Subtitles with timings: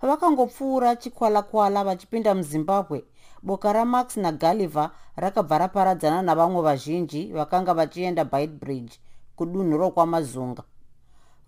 [0.00, 3.04] pavakangopfuura chikwalakwala vachipinda muzimbabwe
[3.42, 8.94] boka ramax nagulliver rakabva raparadzana navamwe vazhinji vakanga vachienda bidebridge
[9.36, 10.62] kudunhu rokwamazunga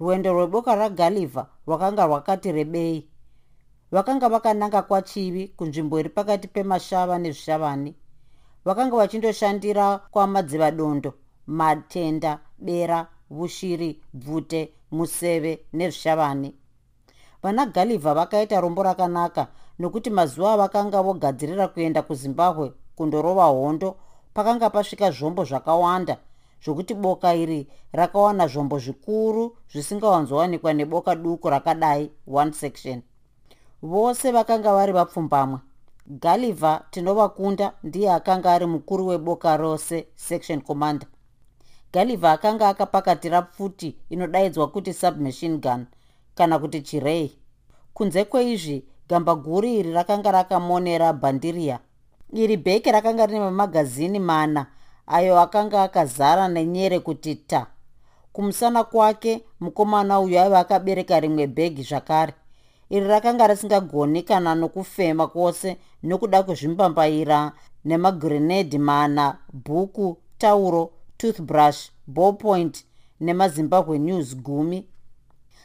[0.01, 3.09] rwendo rweboka ragulliver rwakanga rwakati rebei
[3.91, 7.95] vakanga vakananga kwachivi kunzvimbo iri pakati pemashava nezvishavani
[8.65, 11.15] vakanga vachindoshandira kwamadzivadondo
[11.47, 16.55] matenda bera vushiri bvute museve nezvishavani
[17.43, 19.47] vana galivha vakaita rombo rakanaka
[19.79, 23.97] nokuti mazuva avakanga vogadzirira kuenda kuzimbabwe kundorova hondo
[24.35, 26.17] pakanga pasvika zvombo zvakawanda
[26.65, 33.03] zvokuti boka iri rakawana zvombo zvikuru zvisingawanzowanikwa neboka duku rakadai one section.
[33.83, 35.59] Vose vakanga vari vapfumbamwe.
[36.07, 41.09] Galivha tinovakunda ndiye akanga ari mukuru weboka rose section commander.
[41.93, 45.87] Galivha akanga akapakatira pfuti inodaidzwa kuti submachine gun
[46.41, 47.33] kana kuti chirei.
[47.95, 51.79] Kunze kweizvi gamba guru iri rakanga rakamonera bhandiria.
[52.33, 54.67] Iri bheki rakanga rine mamagazini mana
[55.07, 57.67] ayo akanga akazara nenyere kuti ta.
[58.33, 62.35] Kumusana kwake mukomana uyu aiva akabereka rimwe bhegi zvakare.
[62.91, 67.53] Iri rakanga risingagoni kana nokufema kwose nokuda kwezvimbambaira
[67.85, 72.85] nemagrenedi mana bhuku tauro toothbrush ballpoint
[73.21, 74.87] nemazimbabwe news gumi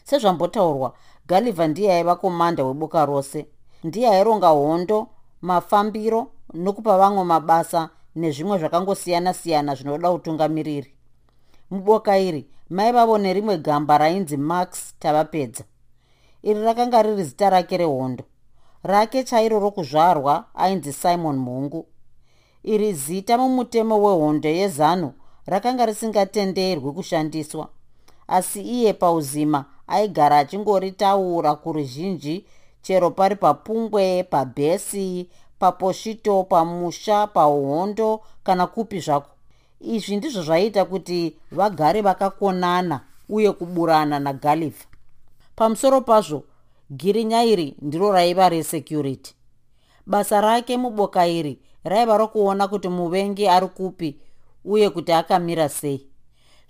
[0.05, 0.93] sezvambotaurwa.
[1.27, 3.45] Gulliver ndiye aiva komanda weboka rose.
[3.83, 5.07] Ndiye aironga hondo
[5.41, 10.91] mafambiro nokupa vamwe mabasa nezvimwe zvakangosiyana-siyana zvinoda utungamiriri.
[11.71, 15.63] Muboka iri maivavo nerimwe gamba rainzi max tavapedza.
[16.43, 18.23] Iri rakanga riri zita rake rehondo.
[18.83, 21.85] Rake chairo rokuzvarwa ainzi simon mhungu
[22.65, 25.13] iri zita mumutemo wehondo yezano
[25.45, 27.69] rakanga risingatenderwi kushandiswa
[28.27, 32.45] asi iye pauzima aigara achingoritaura kuruzhinji.
[32.81, 35.29] Chero pari papungwe pabhesi
[35.59, 39.29] paposhito pamusha pahondo kana kupi zvako.
[39.81, 44.85] Izvi ndizvo zvaiita kuti vagare vakakonana uye kuburana nagaliva
[45.55, 46.43] pamusoro pazvo
[46.91, 49.33] girinya iri ndiro raiva resecurity.
[50.05, 54.15] Basa rake muboka iri raiva rokuona kuti muvengi ari kupi
[54.65, 56.07] uye kuti akamira sei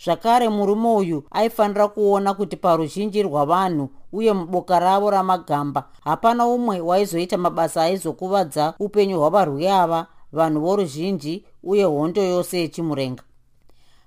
[0.03, 7.37] zvakare murume uyu aifanira kuona kuti paruzhinji rwavanhu uye muboka ravo ramagamba hapana umwe waizoita
[7.37, 13.23] mabasa aizokuvadza upenyu hwavarwi ava vanhu voruzhinji uye hondo yose yechimurenga.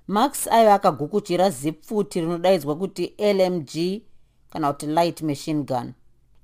[0.07, 4.01] Max aiva akagukuchira zipfuti rinodaidzwa kuti lmg
[4.49, 5.93] kana kuti light machine gun.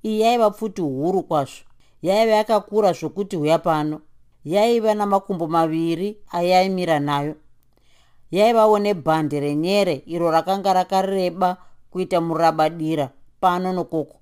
[0.04, 1.64] Iyi yaiva pfuti huru kwazvo.
[2.02, 4.00] Yaiva yakakura zvokuti huya pano
[4.44, 7.34] yaiva namakumbo maviri ayaimira nayo
[8.36, 11.56] yaivawo nebhande renyere iro rakanga rakareba
[11.90, 13.10] kuita murabadira
[13.40, 14.16] pano nokoko.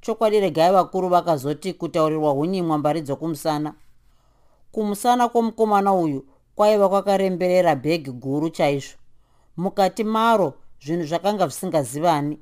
[0.00, 3.74] Chokwadi regai vakuru vakazoti kutaurirwa hunyimwa mbari dzokumusana.
[4.72, 8.96] Kumusana kwomukomana uyu kwaiva kwakaremberera bhegi guru chaizvo.
[9.56, 10.54] Mukati maro
[10.84, 12.38] zvinhu zvakanga zvisingazivani.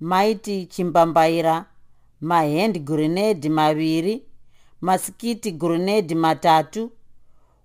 [0.00, 1.64] Maiti chimbambaira
[2.20, 4.22] mahand grenade maviri
[4.80, 6.90] masikiti grenade matatu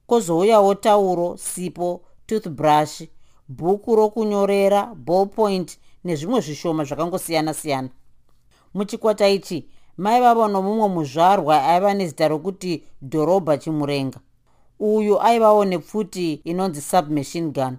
[0.07, 3.03] kwozouyawo tauro sipo toothbrush
[3.49, 7.89] bhuku rokunyorera ballpoint nezvimwe zvishoma zvakangosiyana-siyana.
[8.73, 14.19] Muchikwata ichi maivavo nomumwe muzvarwa aiva nezita rokuti dhorobha chimurenga.
[14.79, 17.77] Uyu aivawo nepfuti inonzi submachine gun.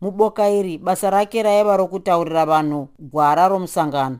[0.00, 4.18] Muboka iri basa rake raiva rokutaurira vanhu gwara romusangano.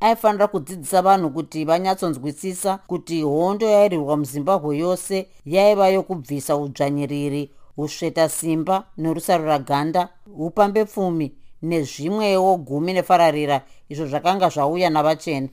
[0.00, 8.84] Aifanira kudzidzisa vanhu kuti vanyatsonzwisisa kuti hondo yairirwa muzimbabwe yose yaiva yokubvisa udzvanyiriri usveta simba
[8.96, 15.48] nerusarura ganda upambe pfumi nezvimwewo gumi nefararira izvo zvakanga zvauya navachena.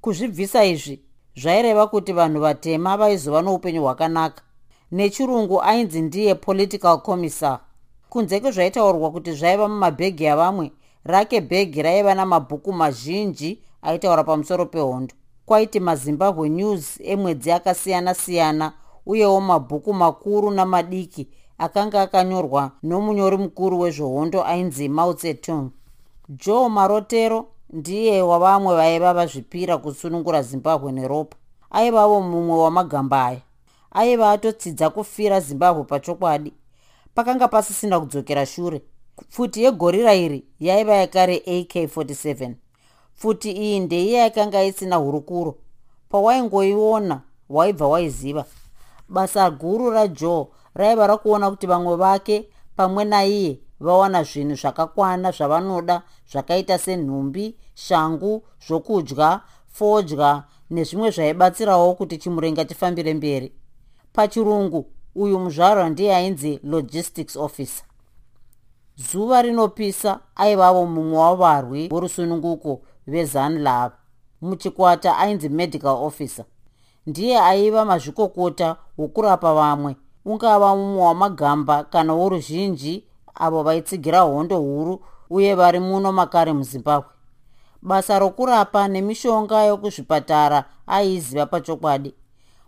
[0.00, 1.00] Kuzvibvisa izvi
[1.36, 4.42] zvaireva kuti vanhu vatema vaizova noupenyu hwakanaka.
[4.92, 7.60] Nechirungu ainzi ndiye political commissar.
[8.08, 10.72] Kunze kwezvaitaurwa kuti zvaiva mumabhegi avamwe
[11.04, 15.14] rake bhegi raiva namabhuku mazhinji aitaura pamusoro pehondo.
[15.46, 18.72] Kwaiti mazimbabwe news emwedzi akasiyana-siyana
[19.06, 25.70] uyewo mabhuku makuru namadiki akanga akanyorwa nomunyori mukuru wezvehondo ainzi mao tsetung
[26.28, 31.36] joe marotero ndiye wavamwe vaiva vazvipira kusunungura zimbabwe neropa.
[31.70, 33.40] Aivavo mumwe wamagamba aya.
[33.92, 36.52] Aiva atotsidza kufira zimbabwe pachokwadi.
[37.14, 38.82] Pakanga pasisina kudzokera shure.
[39.30, 42.52] Pfuti yegorira iri yaiva yakare ak47
[43.16, 45.54] pfuti iyi ndeiye yakanga isina hurukuro.
[46.08, 48.44] Pawaingoiona waibva waiziva
[49.10, 56.02] basa guru rajoe raiva rakuona kuti vamwe vake pamwe naiye vawana zvinhu zvakakwana zvavanoda
[56.32, 63.52] zvakaita senhumbi shangu zvokudya fodya nezvimwe zvaibatsirawo kuti chimurenga chifambire mberi.
[64.12, 67.84] Pachirungu uyu muzvarwa ndiye ainzi logistics officer.
[68.96, 73.92] Zuva rinopisa aivavo mumwe wavarwi vorusununguko vezanlav
[74.40, 76.44] muchikwata ainzi medical officer
[77.10, 79.96] ndiye aiva mazvikokota wokurapa vamwe.
[80.24, 83.04] Ungava mumwe wamagamba kana woruzhinji
[83.34, 87.10] avo vaitsigira hondo huru uye vari muno makare muzimbabwe.
[87.82, 92.14] Basa rokurapa nemishonga yokuzvipatara aiiziva pachokwadi.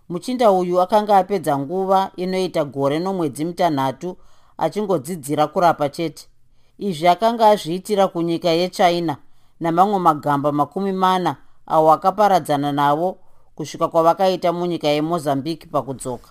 [0.09, 4.17] Muchinda uyu akanga apedza nguva inoita gore nomwedzi mitanhatu
[4.59, 6.29] achingodzidzira kurapa chete.
[6.79, 9.17] Izvi akanga azviitira kunyika yechina
[9.61, 11.37] namamwe magamba makumi mana
[11.67, 13.19] avo akaparadzana navo
[13.55, 16.31] kusvika kwavakaita munyika yemozambique pakudzoka.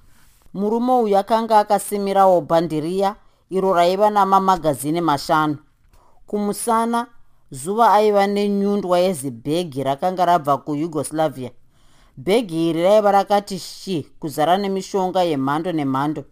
[0.53, 3.15] Murume uyu akanga akasimirawo bhandiriya
[3.49, 5.57] iro raiva namamagazini mashanu.
[6.27, 7.07] Kumusana
[7.51, 11.51] zuva aiva nenyundwa yezibhegi rakanga rabva kuyugoslavia.
[12.17, 16.23] Bhegi iri raiva rakati shi kuzara nemishonga yemhando nemhando.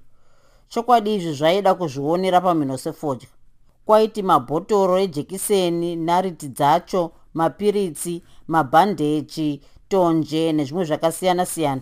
[0.69, 3.27] Chokwadi izvi zvaida kuzvionera pamhino sefodya.
[3.85, 11.81] Kwaiti mabhotoro ejekiseni nariti dzacho mapiritsi mabhandechi tonje nezvimwe zvakasiyana-siyana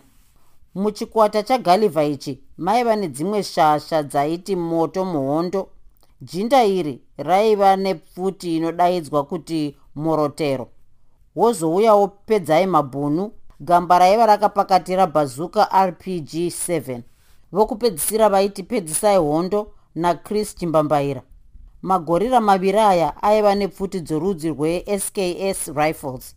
[0.76, 5.70] muchikwata chagalivha ichi maiva nedzimwe shasha dzaiti moto muhondo.
[6.22, 10.68] Jinda iri raiva nepfuti inodaidzwa kuti morotero.
[11.36, 17.02] Wozouyawo pedzai mabhunu gamba raiva rakapakatira bhazuka rpg 7
[17.52, 21.22] vokupedzisira vaiti pedzisai hondo nachris chimbambaira.
[21.82, 26.37] Magorira maviri aya aiva nepfuti dzorudzi rwesks rifles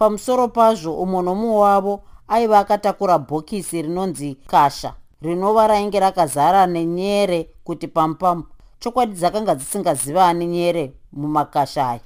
[0.00, 7.88] pamusoro pazvo umwe nomumwe wavo aiva akatakura bhokisi rinonzi kasha rinova rainge rakazara nenyere kuti
[7.88, 8.44] pamupamu.
[8.80, 12.00] Chokwadi dzakanga dzisingazivani nyere mumakasha aya.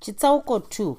[0.00, 0.94] Chitsauko 2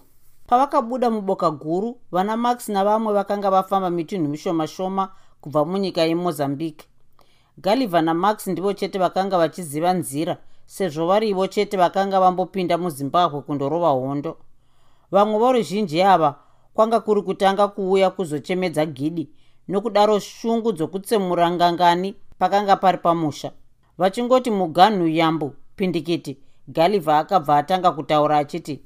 [0.48, 5.12] pavakabuda muboka guru vana max navamwe vakanga vafamba mitunhu mishoma shoma
[5.42, 6.86] kubva munyika yemozambique.
[7.58, 14.38] Galiva namax ndivo chete vakanga vachiziva nzira sezvo varivo chete vakanga vambopinda muzimbabwe kundorova hondo
[15.12, 16.36] vamwe voruzhinji ava
[16.74, 19.30] kwanga kuri kutanga kuuya kuzochemedza gidi
[19.68, 23.52] nokudaro shungu dzokutsemura ngangani pakanga pari pamusha.
[23.98, 26.38] Vachingoti muganhu yambu pindikiti
[26.68, 28.82] galiva akabva atanga kutaura achiti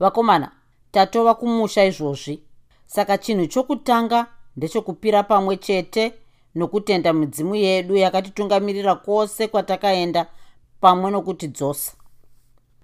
[0.00, 0.52] vakomana
[0.90, 2.42] tatova kumusha izvozvi.
[2.86, 4.26] Saka chinhu chokutanga
[4.56, 6.14] ndechokupira pamwe chete
[6.54, 10.26] nokutenda midzimu yedu yakatitungamirira kwose kwatakaenda
[10.80, 11.92] pamwe nokuti dzosa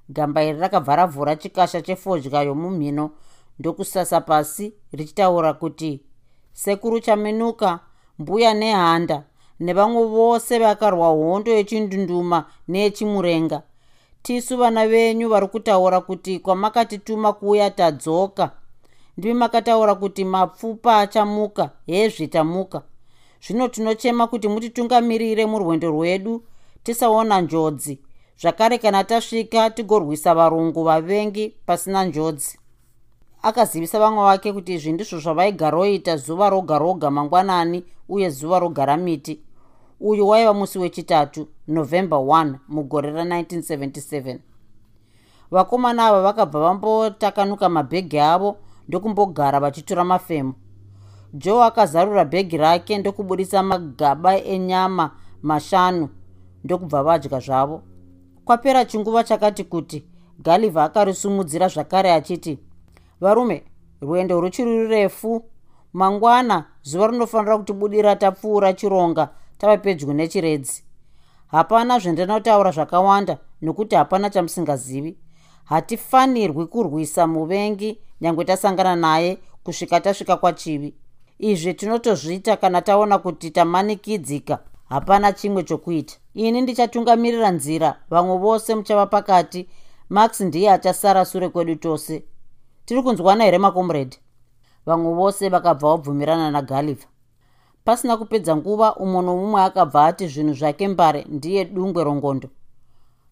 [0.09, 3.11] gamba iri rakabva ravhura chikasha chefodya yomumhino
[3.59, 6.01] ndokusasa pasi richitaura kuti
[6.53, 7.81] sekuru chaminuka
[8.19, 9.25] mbuya nehanda
[9.61, 13.63] nevamwe vose vakarwa hondo yechindunduma neyechimurenga.
[14.23, 18.51] Tisu vana venyu vari kutaura kuti kwamakatituma kuuya tadzoka.
[19.17, 22.83] Ndimi makataura kuti mapfupa achamuka hezvi tamuka
[23.47, 26.43] zvino tinochema kuti mutitungamirire murwendo rwedu
[26.83, 27.99] tisaona njodzi
[28.43, 32.59] zvakare kana tasvika tigorwisa varungu vavengi pasina njodzi.
[33.43, 39.41] Akazivisa vamwe vake kuti izvi ndizvo zvavaigaroita zuva roga roga mangwanani uye zuva rogara miti
[40.01, 44.39] uyu waiva musi wechitatu november 1 mugore ra1977
[45.51, 48.57] vakomana ava vakabva vambotakanuka mabhegi avo
[48.89, 50.55] ndokumbogara vachitora mafemo
[51.35, 55.11] joe akazarura bhegi rake ndokubudisa magaba enyama
[55.43, 56.09] mashanu
[56.65, 57.83] ndokubva vadya zvavo
[58.45, 60.05] kwapera chinguva chakati kuti
[60.39, 62.59] galiva akarisumudzira zvakare achiti
[63.21, 63.63] varume
[64.03, 65.45] rwendo ruchiri rurefu.
[65.93, 70.83] Mangwana zuva rinofanira kutibudira tapfuura chironga tava pedyo nechiredzi.
[71.47, 75.17] Hapana zvendinotaura zvakawanda nokuti hapana chamusingazivi.
[75.65, 80.95] Hatifanirwi kurwisa muvengi nyange tasangana naye kusvika tasvika kwachivi.
[81.39, 84.59] Izvi tinotozviita kana taona kuti tamanikidzika
[84.93, 86.15] hapana chimwe chokuita.
[86.35, 87.97] Ini ndichatungamirira nzira.
[88.11, 89.69] Vamwe vose muchava pakati.
[90.09, 92.25] Max ndiye achasara sure kwedu tose.
[92.85, 94.19] Tiri kunzwana here makomredi
[94.87, 97.07] vamwe vose vakabva vabvumirana nagaliva
[97.85, 102.49] pasina kupedza nguva umwe nomumwe akabva ati zvinhu zvake mbare ndiye dungwe rongondo.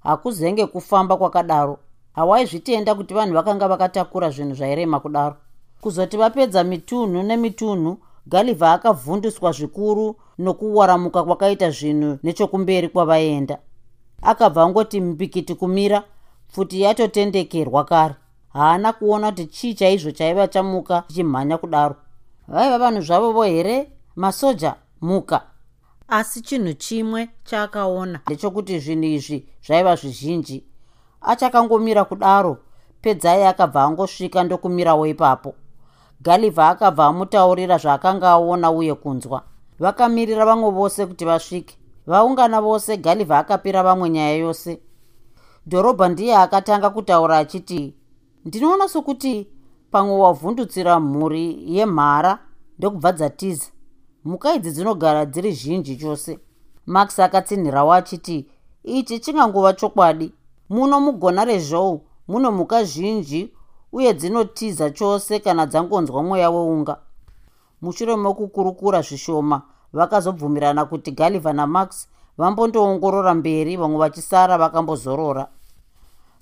[0.02, 1.78] Hakuzenge kufamba kwakadaro.
[2.12, 5.36] Hawaizvitenda kuti vanhu vakanga vakatakura zvinhu zvairema kudaro.
[5.80, 7.98] Kuzoti vapedza mitunhu nemitunhu
[8.30, 13.58] galivha akavhunduswa zvikuru nokuwaramuka kwakaita zvinhu nechokumberi kwavaenda.
[14.22, 16.02] Akabva angoti mbikiti kumira
[16.48, 18.14] pfuti yatotendekerwa kare.
[18.52, 21.96] Haana kuona kuti chii chaizvo chaiva chamuka chichimhanya kudaro.
[22.48, 23.90] Vaiva vanhu zvavovo here?
[24.16, 25.42] Masoja muka.
[26.08, 28.20] Asi chinhu chimwe chaakaona.
[28.26, 30.64] Ndechokuti zvinhu izvi zvaiva zvizhinji
[31.20, 32.58] achakangomira kudaro.
[33.02, 35.54] Pedzai akabva angosvika ndokumirawo ipapo
[36.20, 39.42] galivha akabva amutaurira zvaakanga aona uye kunzwa.
[39.78, 41.76] Vakamirira vamwe vose kuti vasvike.
[42.06, 44.80] Vaungana vose galivha akapira vamwe nyaya yose.
[45.66, 47.94] Dhorobha ndiye akatanga kutaura achiti
[48.44, 49.48] ndinoona sokuti
[49.90, 52.38] pamwe wavhundutsira mhuri yemhara
[52.78, 53.66] ndokubva dzatiza.
[54.24, 56.38] Mhuka idzi dzinogara dziri zhinji chose.
[56.86, 58.46] Max akatsinhirawo achiti
[58.84, 60.32] ichi chingangova chokwadi.
[60.70, 63.52] Muno mugona rezhou mune mhuka zhinji
[63.92, 66.96] uye dzinotiza chose kana dzangonzwa mweya weunga.
[67.82, 75.46] Mushure mekukurukura zvishoma vakazobvumirana kuti galiva namax vambondoongorora mberi vamwe vachisara vakambozorora.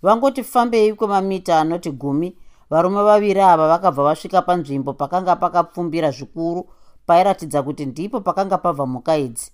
[0.02, 2.36] Vangoti fambei kwemamita anoti gumi
[2.70, 6.66] varume vaviri ava vakabva vasvika panzvimbo pakanga pakapfumbira zvikuru
[7.06, 9.52] pairatidza kuti ndipo pakanga pabva mhuka idzi.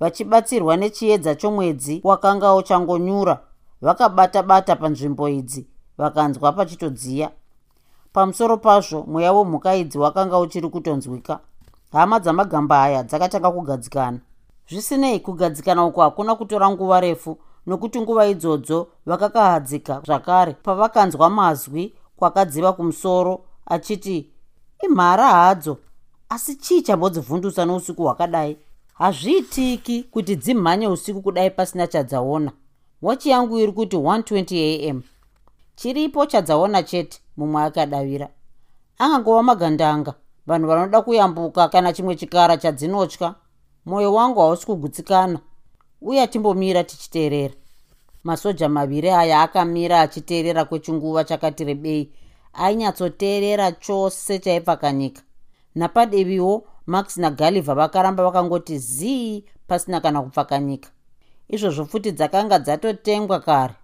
[0.00, 3.40] Vachibatsirwa nechiedza chomwedzi wakanga uchangonyura
[3.82, 5.66] vakabata bata panzvimbo idzi
[6.00, 7.30] vakanzwa pachitodziya.
[8.12, 11.40] Pamusoro pazvo mweya wemhuka idzi wakanga uchiri kutonzwika.
[11.92, 14.18] Hama dzamagamba aya dzakatanga kugadzikana.
[14.68, 20.52] Zvisinei kugadzikana uku hakuna kutora nguva refu nokuti nguva idzodzo vakakahadzika zvakare.
[20.52, 24.30] Pavakanzwa mazwi kwakadziva kumusoro achiti
[24.82, 25.76] imhara hadzo
[26.28, 28.56] asi chii chambodzivhundusa nousiku hwakadai?
[28.94, 32.52] Hazviitiki kuti dzimhanye usiku kudai pasina chadzaona.
[33.02, 35.02] Wachi yangu iri kuti 120 am
[35.80, 38.28] chiripo chadzaona chete mumwe akadavira.
[38.98, 40.14] Angangova magandanga
[40.46, 43.34] vanhu vanoda kuyambuka kana chimwe chikara chadzinotya.
[43.86, 45.38] Mwoyo wangu hausi kugutsikana
[46.02, 47.54] uye timbomira tichiteerera.
[48.24, 52.12] Masoja maviri aya akamira achiteerera kwechinguva chakati rebei
[52.52, 55.22] ainyatsoteerera chose chaipfakanyika
[55.74, 60.88] napadeviwo max nagaliva vakaramba vakangoti zii pasina kana kupfakanyika
[61.48, 63.74] izvozvo futi dzakanga dzatotengwa kare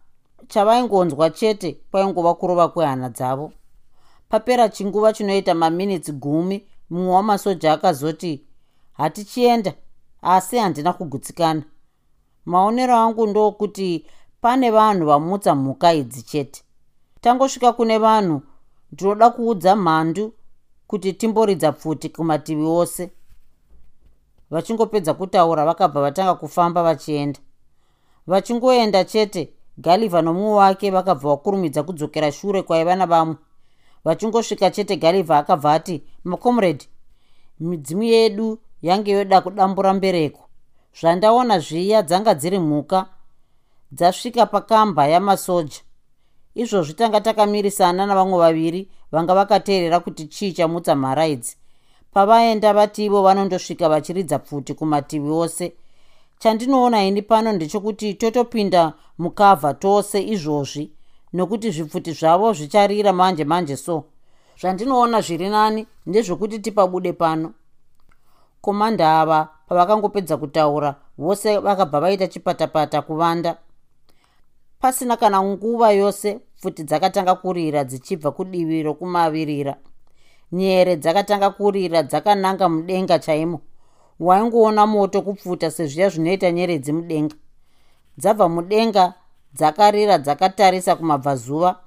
[0.48, 3.52] chavaingonzwa chete kwaingova kurova kwehana dzavo.
[4.28, 8.44] Papera chinguva chinoita maminitsi gumi mumwe wamasoja akazoti
[8.92, 9.72] hatichienda
[10.22, 11.62] asi handina kugutsikana.
[12.44, 14.06] Maonero angu ndokuti
[14.40, 16.62] pane vanhu vamutsa mhuka idzi chete.
[17.20, 18.42] Tangosvika kune vanhu
[18.92, 20.32] ndinoda kuudza mhandu
[20.86, 23.10] kuti timboridza pfuti kumativi ose.
[24.50, 27.40] Vachingopedza kutaura vakabva vatanga kufamba vachienda.
[28.26, 33.36] Vachingoenda chete galivha nomumwe wake vakabva vakurumidza kudzokera shure kwaiva navamwe.
[34.04, 36.84] Vachingosvika chete galivha akabva ati macomrade
[37.60, 40.48] midzimu yedu yange yoda kudambura mbereko.
[41.00, 43.06] Zvandaona zviya dzanga dziri mhuka
[43.92, 45.80] dzasvika pakamba yamasoja.
[46.54, 51.56] Izvozvi tanga takamirisana navamwe vaviri vanga vakateerera kuti chii chamutsa mhara idzi
[52.12, 55.72] pavaenda vativo vanondosvika vachiridza pfuti kumativi ose
[56.38, 60.92] chandinoona ini pano ndechekuti totopinda mukavha tose izvozvi
[61.32, 64.04] nokuti zvipfuti zvavo zvicharira manje manje so.
[64.60, 67.52] Zvandinoona zviri nani ndezvekuti tipabude pano.
[68.60, 73.56] Komanda ava pavakangopedza kutaura vose vakabva vaita chipatapata kuvanda.
[74.80, 79.76] Pasina kana nguva yose pfuti dzakatanga kurira dzichibva kudivi rokumavirira.
[80.52, 83.60] Nyere dzakatanga kurira dzakananga mudenga chaimo
[84.20, 87.36] waingoona moto kupfuta sezviya zvinoita nyeredzi mudenga.
[88.18, 89.14] Dzabva mudenga
[89.54, 91.80] dzakarira dzakatarisa kumabvazuva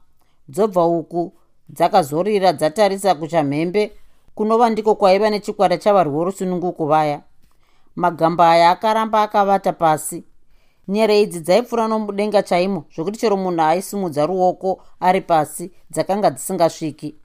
[0.50, 1.34] dzobva uku
[1.70, 3.92] dzakazorira dzatarisa kuchamhembe
[4.36, 7.22] kunova ndiko kwaiva nechikwata chavarwi vorusununguko vaya.
[7.96, 10.24] Magamba aya akaramba akavata pasi.
[10.88, 17.16] Nyere idzi dzaipfuura nomudenga chaimo zvokuti chero munhu aisimudza ruoko ari pasi dzakanga dzisingasviki.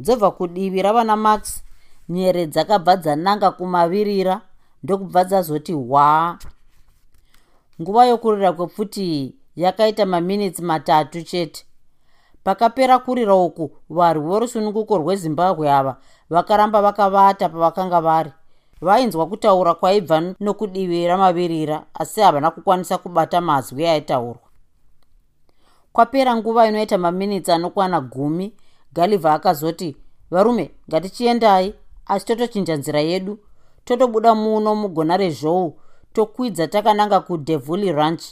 [0.00, 1.62] Dzobva kudivi ravana max
[2.08, 4.40] nyere dzakabva dzananga kumavirira
[4.82, 6.38] ndokubva dzazoti hwa.
[7.80, 11.64] Nguva yokurira kwepfuti yakaita maminitsi matatu chete.
[12.44, 15.96] Pakapera kurira uku varwi vorusununguko rwezimbabwe ava
[16.30, 18.32] vakaramba vakavata pavakanga vari.
[18.80, 24.48] Vainzwa kutaura kwaibva nokudivi ramavirira asi havana kukwanisa kubata mazwi aitaurwa.
[25.92, 28.52] Kwapera nguva inoita maminitsi anokwana gumi
[28.92, 29.96] galivha akazoti
[30.30, 31.74] varume ngatichiendai
[32.06, 33.38] asi totochinja nzira yedu.
[33.84, 35.78] Totobuda muno mugona rezhou
[36.12, 38.24] tokwidza takananga kudevuli ranch.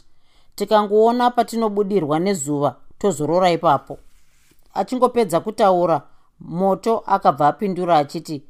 [0.54, 3.98] Tikangoona patinobudirwa nezuva tozorora ipapo.
[4.74, 6.02] Achingopedza kutaura
[6.40, 8.42] moto akabva apindura achiti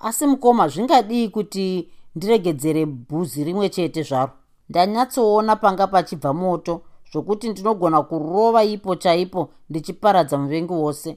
[0.00, 4.32] asi mukoma zvingadii kuti ndiregedzere bhuzi rimwe chete zvaro?
[4.68, 11.16] Ndanyatsoona panga pachibva moto zvokuti ndinogona kurova ipo chaipo ndichiparadza muvengi wose.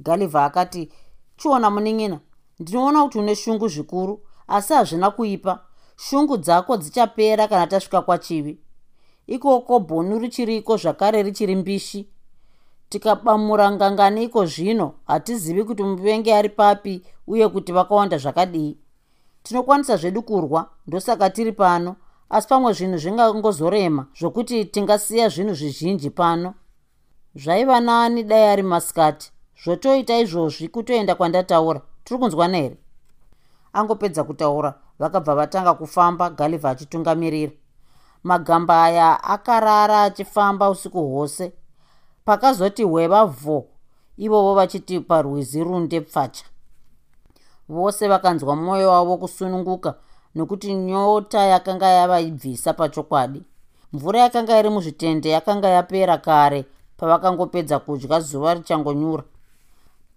[0.00, 0.90] Galivha akati
[1.36, 2.20] chiona munin'ina
[2.58, 5.60] ndinoona kuti une shungu zvikuru asi hazvina kuipa.
[5.96, 8.58] Shungu dzako dzichapera kana tasvika kwachivi.
[9.26, 12.08] Ikoko bhonu richiriko zvakare richiri mbishi.
[12.88, 18.76] Tikabamura nganganiko zvino hatizivi kuti muvengi ari papi uye kuti vakawanda zvakadii.
[19.42, 21.96] Tinokwanisa zvedu kurwa ndosaka tiri pano
[22.30, 26.54] asi pamwe zvinhu zvingangozorema zvokuti tingasiya zvinhu zvizhinji pano.
[27.34, 29.32] Zvaiva naani dai ari maskati
[29.64, 32.76] zvotoita izvozvi kutoenda kwandataura tiri kunzwana here?
[33.72, 37.52] Angopedza kutaura vakabva vatanga kufamba galivha achitungamirira.
[38.22, 41.52] Magamba aya akarara achifamba usiku hwose.
[42.24, 43.66] Pakazoti hweva vho
[44.16, 46.44] ivovo vachiti parwizi runde pfacha.
[47.68, 49.94] Vose vakanzwa mwoyo wavo kusununguka
[50.34, 53.42] nokuti nyota yakanga yavaibvisa pachokwadi.
[53.92, 56.64] Mvura yakanga iri muzvitende yakanga yapera kare
[56.96, 59.24] pavakangopedza kudya zuva richangonyura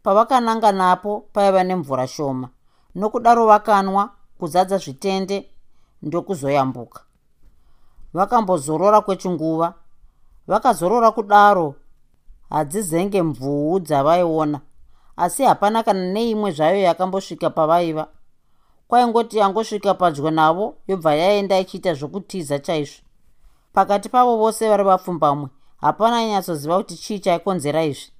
[0.09, 2.49] pavakananga napo paiva nemvura shoma.
[2.95, 5.49] Nokudaro vakanwa kuzadza zvitende
[6.01, 7.01] ndokuzoyambuka.
[8.13, 9.73] Vakambozorora kwechinguva
[10.47, 11.75] vakazorora kudaro.
[12.49, 14.61] Hadzizenge mvuu dzavaiona
[15.17, 18.07] asi hapana kana neimwe zvayo yakambosvika pavaiva.
[18.87, 23.01] Kwaingoti yangosvika padyo navo yobva yaenda ichiita zvokutiza chaizvo.
[23.73, 28.11] Pakati pavo vose vari vapfumbamwe hapana ainyatsoziva kuti chii chaikonzera izvi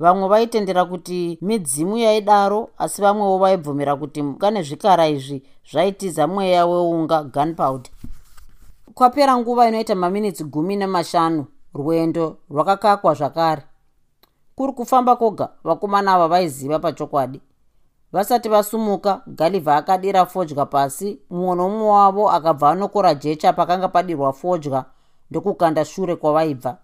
[0.00, 7.22] vamwe vaitendera kuti midzimu yaidaro asi vamwewo vaibvumira kuti kane zvikara izvi zvaitiza mweya weunga
[7.22, 7.92] gunpowder.
[8.94, 13.62] Kwapera nguva inoita maminitsi gumi nemashanu rwendo rwakakakwa zvakare.
[14.54, 17.40] Kuri kufamba koga vakomana ava vaiziva pachokwadi.
[18.12, 24.84] Vasati vasumuka galivha akadira fodya pasi mumwe nomumwe wavo akabva anokora jecha pakanga padirwa fodya
[25.30, 26.78] ndokukanda shure kwavaibva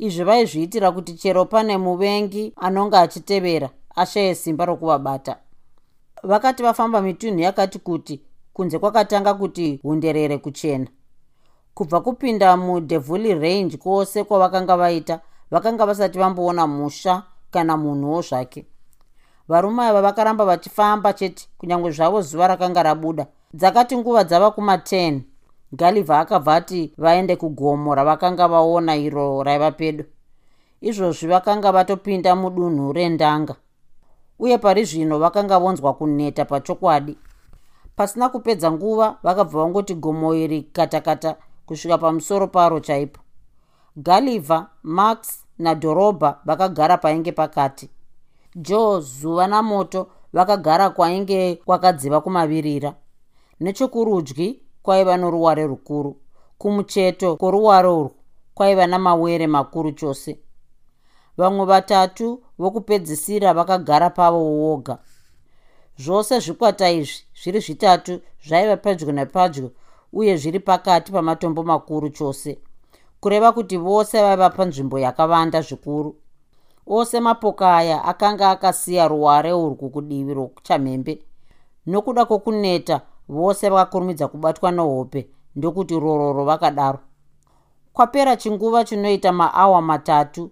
[0.00, 5.36] izvi vaizviitira kuti chero pane muvengi anonge achitevera ashaye simba rokuvabata.
[6.22, 8.20] Vakati vafamba mitunhu yakati kuti
[8.52, 10.86] kunze kwakatanga kuti hunderere kuchena.
[11.74, 18.66] Kubva kupinda mudevuli range kwose kwavakanga vaita vakanga vasati vamboona musha kana munhuwo zvake.
[19.48, 23.26] Varume ava vakaramba vachifamba chete kunyange zvavo zuva rakanga rabuda.
[23.54, 25.20] Dzakati nguva dzava kuma10
[25.72, 30.04] galivha akabva ati vaende kugomo ravakanga vaona iro raiva pedo.
[30.80, 33.56] Izvozvi vakanga vatopinda mudunhu rendanga.
[34.38, 37.16] Uye pari zvino vakanga vonzwa kuneta pachokwadi.
[37.96, 43.20] Pasina kupedza nguva vakabva vangoti gomo iri katakata kusvika pamusoro paro chaipo.
[43.96, 47.90] Galivha max nadhorobha vakagara painge pakati.
[48.56, 52.94] Joe zuva namoto vakagara kwainge kwakadziva kumavirira.
[53.60, 56.16] Nechokurudyi kwaiva noruware rukuru.
[56.58, 58.14] Kumucheto kworuware urwu
[58.54, 60.38] kwaiva namawere makuru chose.
[61.36, 64.98] Vamwe vatatu vokupedzisira vakagara pavo woga
[65.98, 69.70] zvose zvikwata izvi zviri zvitatu zvaiva pedyo nepadyo
[70.12, 72.58] uye zviri pakati pamatombo makuru chose.
[73.20, 76.16] Kureva kuti vose vaiva panzvimbo yakavanda zvikuru.
[76.86, 81.22] Ose mapoka aya akanga akasiya ruware urwu kudivi rochamhembe
[81.86, 83.00] nokuda kwokuneta
[83.30, 86.98] vose vakakurumidza kubatwa nehope ndokuti rororo vakadaro.
[87.92, 90.50] Kwapera chinguva chinoita maawa matatu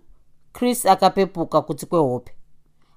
[0.52, 2.32] chris akapepuka kutsi kwehope.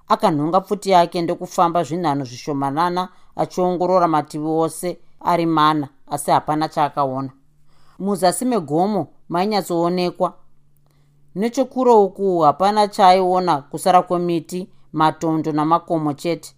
[0.08, 7.30] Akanhonga pfuti yake ndokufamba zvinhanho zvishomanana achiongorora mativi ose ari mana asi hapana chaakaona.
[7.98, 10.34] Muzasi megomo mainyatsoonekwa
[11.34, 16.54] nechokure uku hapana chaaiona kusara kwemiti matondo namakomo chete.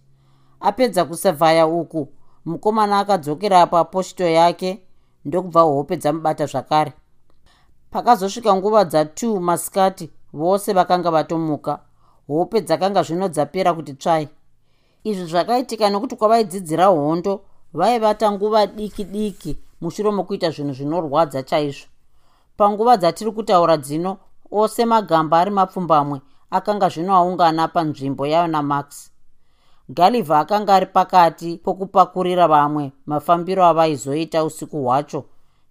[0.59, 2.07] Apedza kusevhaya uku
[2.45, 4.81] mukomana akadzokera paposhito yake
[5.25, 6.93] ndokubva hope dzamubata zvakare.
[7.91, 11.79] Pakazosvika nguva dza2 masikati vose vakanga vatomuka.
[12.27, 14.27] Hope dzakanga zvino dzapera kuti tsvai
[15.03, 17.41] izvi zvakaitika nekuti kwavaidzidzira hondo
[17.73, 21.87] vaivata nguva diki diki mushure mokuita zvinhu zvinorwadza chaizvo.
[22.57, 24.17] Panguva dzatiri kutaura dzino
[24.51, 29.14] ose magamba ari mapfumbamwe akanga zvino aungana panzvimbo yayo namax
[29.89, 35.23] galivha akanga ari pakati pokupakurira vamwe mafambiro avaizoita usiku hwacho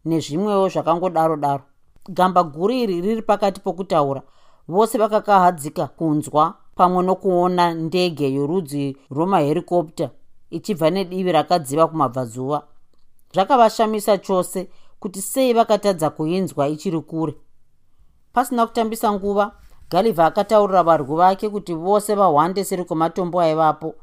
[0.04, 1.62] nezvimwewo zvakangodaro daro.
[2.08, 4.22] Gamba guru iri riri pakati pokutaura.
[4.68, 10.10] Vose vakakahadzika kunzwa pamwe nokuona ndege yorudzi rwemaherikopta
[10.50, 12.62] ichibva nedivi rakadziva kumabvazuva.
[13.32, 14.68] Zvakavashamisa chose
[15.00, 17.34] kuti sei vakatadza kuinzwa ichiri kure.
[18.32, 19.52] Pasina kutambisa nguva
[19.90, 23.94] galivha akataurira varwi vake kuti vose vahwande seri kwematombo aivapo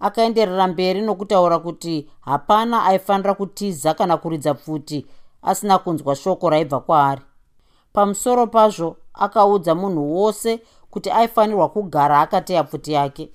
[0.00, 5.06] akaenderera mberi nokutaura kuti hapana aifanira kutiza kana kuridza pfuti
[5.42, 7.22] asina kunzwa shoko raibva kwaari.
[7.92, 13.30] Pamusoro pazvo akaudza munhu wose kuti aifanirwa kugara akateya pfuti yake.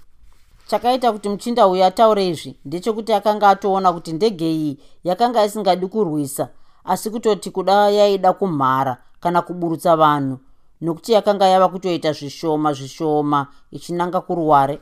[0.68, 6.50] Chakaita kuti muchinda uyu ataure izvi ndechekuti akanga atoona kuti ndege iyi yakanga isingadi kurwisa
[6.84, 10.40] asi kutoti kuda yaida kumhara kana kuburutsa vanhu
[10.82, 14.80] nokuti yakanga yava kutoita zvishoma zvishoma ichinanga kuruware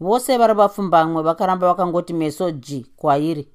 [0.00, 3.48] vose vari vapfumbamwe vakaramba vakangoti meso g kwairi.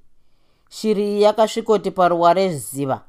[0.69, 3.01] Shiri iyi yakasvikoti paruware ziva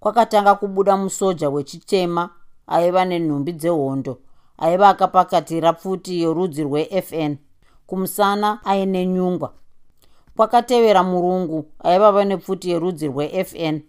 [0.00, 2.30] kwakatanga kubuda musoja wechitema
[2.66, 4.18] aiva nenhumbi dzehondo
[4.58, 7.36] aiva akapakatira pfuti yorudzi rwefn
[7.86, 9.52] kumusana aine nyungwa.
[10.36, 13.80] Kwakatevera murungu aivava nepfuti yerudzi rwefn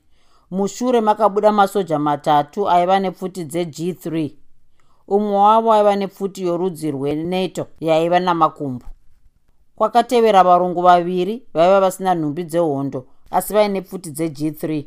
[0.52, 4.32] mushure makabuda masoja matatu aiva nepfuti dzeg3
[5.08, 8.86] umwe wavo aiva nepfuti yorudzi rwenato yaiva namakumbo.
[9.76, 14.86] Kwakatevera varungu vaviri vaiva vasina nhumbi dzehondo asi vaine pfuti dzeg3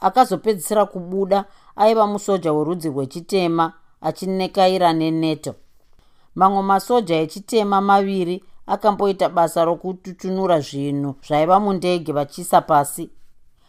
[0.00, 1.44] akazopedzisira kubuda
[1.76, 5.54] aiva musoja werudzi rwechitema achinekaira neneto
[6.34, 13.10] mamwe masoja echitema maviri akamboita basa rokututunura zvinhu zvaiva mundege vachiisa pasi.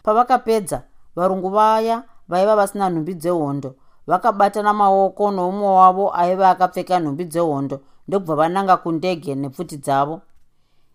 [0.04, 0.84] Pavakapedza
[1.16, 3.76] varungu vaya vaiva vasina nhumbi dzehondo
[4.08, 10.22] vakabatana maoko noumwe wavo aiva akapfeka nhumbi dzehondo ndokubva vananga kundege nepfuti dzavo.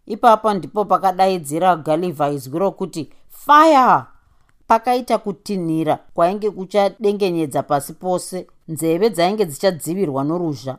[0.07, 4.03] Ipapo ndipo pakadaidzira galivha izwi rokuti fire!
[4.67, 10.79] Pakaita kutinhira kwainge kuchadengenyedza pasi pose nzeve dzainge dzichadzivirwa noruzha.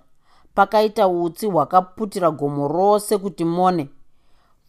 [0.56, 3.90] Pakaita utsi hwakaputira gomo rose kuti mone.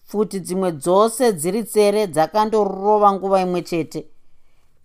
[0.06, 4.06] Pfuti dzimwe dzose dziri tsere dzakandorova nguva imwe chete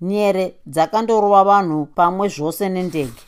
[0.01, 3.21] nyere dzakandorova vanhu pamwe zvose nendege.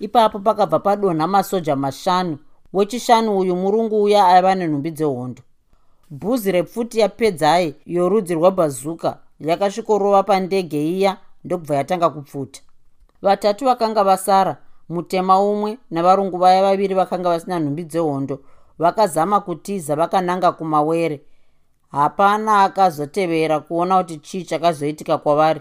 [0.00, 2.38] Ipapo pakabva padonha masoja mashanu
[2.72, 5.42] wechishanu uyu murungu uya aiva nenhumbi dzehondo.
[6.10, 12.60] Bhuzi repfuti yapedzai yorudzi rwebhazuka yakasvikorova pandege iya ndokubva yatanga kupfuta.
[13.22, 14.56] Vatatu vakanga vasara
[14.88, 18.38] mutema umwe navarungu vaya vaviri vakanga vasina nhumbi dzehondo
[18.78, 21.20] vakazama kutiza vakananga kumawere.
[21.90, 25.60] Hapana akazotevera kuona kuti chii chakazoitika kwavari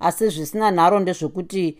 [0.00, 1.78] asi zvisina nharo ndezvekuti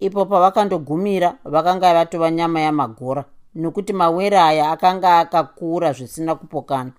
[0.00, 6.92] ipo pavakandogumira vakanga vatova nyama yamagora nokuti mawere aya akanga akakura zvisina kupokana.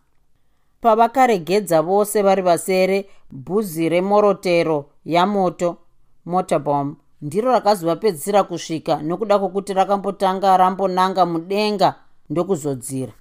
[0.81, 5.77] Pavakaregedza vose vari vasere bhuzi remorotero yamoto
[6.25, 11.95] motorbom ndiro rakazovapedzisira kusvika nokuda kwokuti rakambotanga rambonanga mudenga
[12.29, 13.13] ndokuzodzira.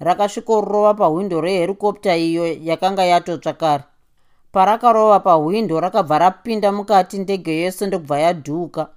[0.00, 3.84] Rakasvikorova pahwindo reherikopta iyo yakanga yatotsva kare
[4.52, 8.88] parakarova pahwindo rakabva rapinda mukati ndege yose ndokubva yadhuuka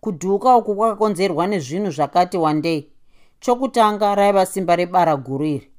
[0.00, 2.88] kudhuuka uku kwakakonzerwa nezvinhu zvakati wandei.
[3.40, 5.70] Chokutanga raiva simba rebara guru iri.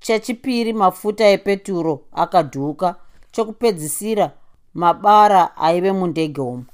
[0.00, 2.94] Chechipiri mafuta epeturo akadhuuka
[3.32, 4.30] chokupedzisira
[4.74, 6.64] mabara aive mundege umo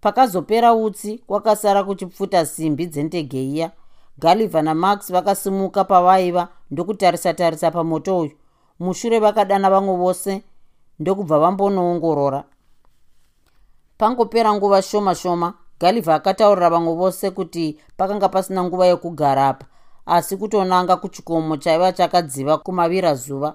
[0.00, 3.70] pakazopera utsi kwakasara kuchipfuta simbi dzendege iya.
[4.18, 8.30] Galivha namax vakasimuka pavaiva ndokutarisa-tarisa pamoto uyu.
[8.80, 10.42] Mushure vakadana vamwe vose
[10.98, 12.44] ndokubva vambonoongorora.
[13.98, 19.66] Pangopera nguva shoma shoma galivha akataurira vamwe vose kuti pakanga pasina nguva yekugara apa
[20.06, 23.54] asi kutonanga kuchikomo chaiva chakadziva kumavira zuva.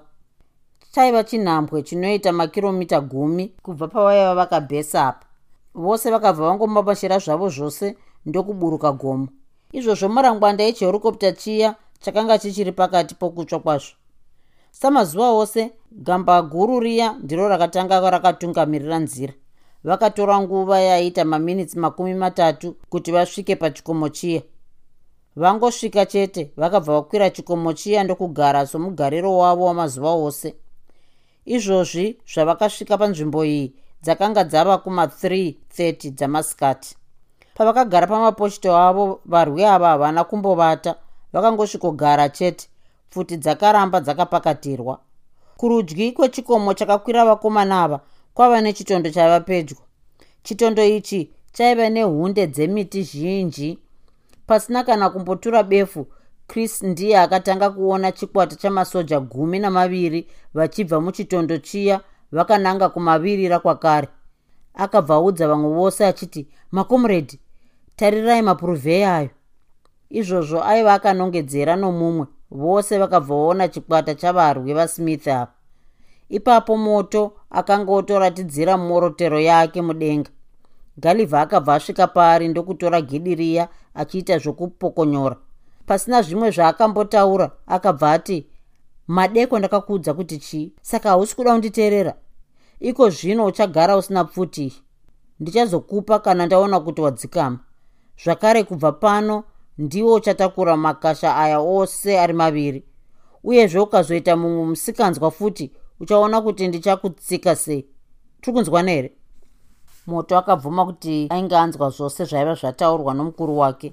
[0.92, 5.26] Chaiva chinhambwe chinoita makiromita gumi kubva pavaiva vakabhesa apa.
[5.74, 9.28] Vose vakabva vangomapashira zvavo zvose ndokuburuka gomo.
[9.72, 14.01] Izvozvo murangwanda echiherokopta chiya chakanga chichiri pakati pokutsva kwazvo
[14.72, 19.32] samazuva ose gamba guru riya ndiro rakatanga rakatungamirira nzira.
[19.84, 24.42] Vakatora nguva yaita maminitsi makumi matatu kuti vasvike pachikomo chiya.
[25.36, 30.54] Vangosvika chete vakabva vakwira chikomo chiya ndokugara somugariro wavo wamazuva ose.
[31.44, 36.96] Izvozvi zvavakasvika panzvimbo iyi dzakanga dzava kuma330 dzamasikati.
[37.54, 40.94] Pavakagara pamapochito avo varwi ava havana kumbovata
[41.32, 42.68] vakangosvikogara chete
[43.12, 44.98] pfuti dzakaramba dzakapakatirwa.
[45.56, 48.00] Kurudyi kwechikomo chakakwira vakomana ava
[48.34, 49.76] kwava nechitondo chaiva pedyo.
[50.42, 53.78] Chitondo ichi chaiva nehunde dzemiti zhinji.
[54.46, 56.06] Pasina kana kumbotura befu
[56.46, 62.00] chris ndiye akatanga kuona chikwata chamasoja gumi namaviri vachibva muchitondo chiya
[62.32, 64.08] vakananga kumavirira kwakare.
[64.74, 67.40] Akabva audza vamwe vose achiti makomredi
[67.96, 69.30] tarirai mapuruvheya ayo.
[70.10, 75.52] Izvozvo aiva akanongedzera nomumwe vose vakabva vaona chikwata chavarwi vasmith ava
[76.32, 80.30] ipapo moto akanga otoratidzira morotero yake mudenga.
[80.96, 85.36] Galivha akabva asvika paari ndokutora gidi riya achiita zvokupokonyora.
[85.86, 88.46] Pasina zvimwe zvaakambotaura akabva ati
[89.06, 90.72] madeko ndakakuudza kuti chii?
[90.82, 92.14] Saka hausi kuda kunditeerera.
[92.80, 94.82] Iko zvino uchagara usina pfuti.
[95.40, 97.58] Ndichazokupa kana ndaona kuti wadzikama.
[98.24, 99.44] Zvakare kubva pano
[99.82, 102.84] ndiwo uchatakura makasha aya ose ari maviri.
[103.44, 107.86] Uyezve ukazoita mumwe musikanzwa futi uchaona kuti ndichakutsika sei.
[108.40, 109.12] Tiri kunzwana here
[110.06, 113.92] moto akabvuma kuti ainge anzwa zvose zvaiva zvataurwa nomukuru wake.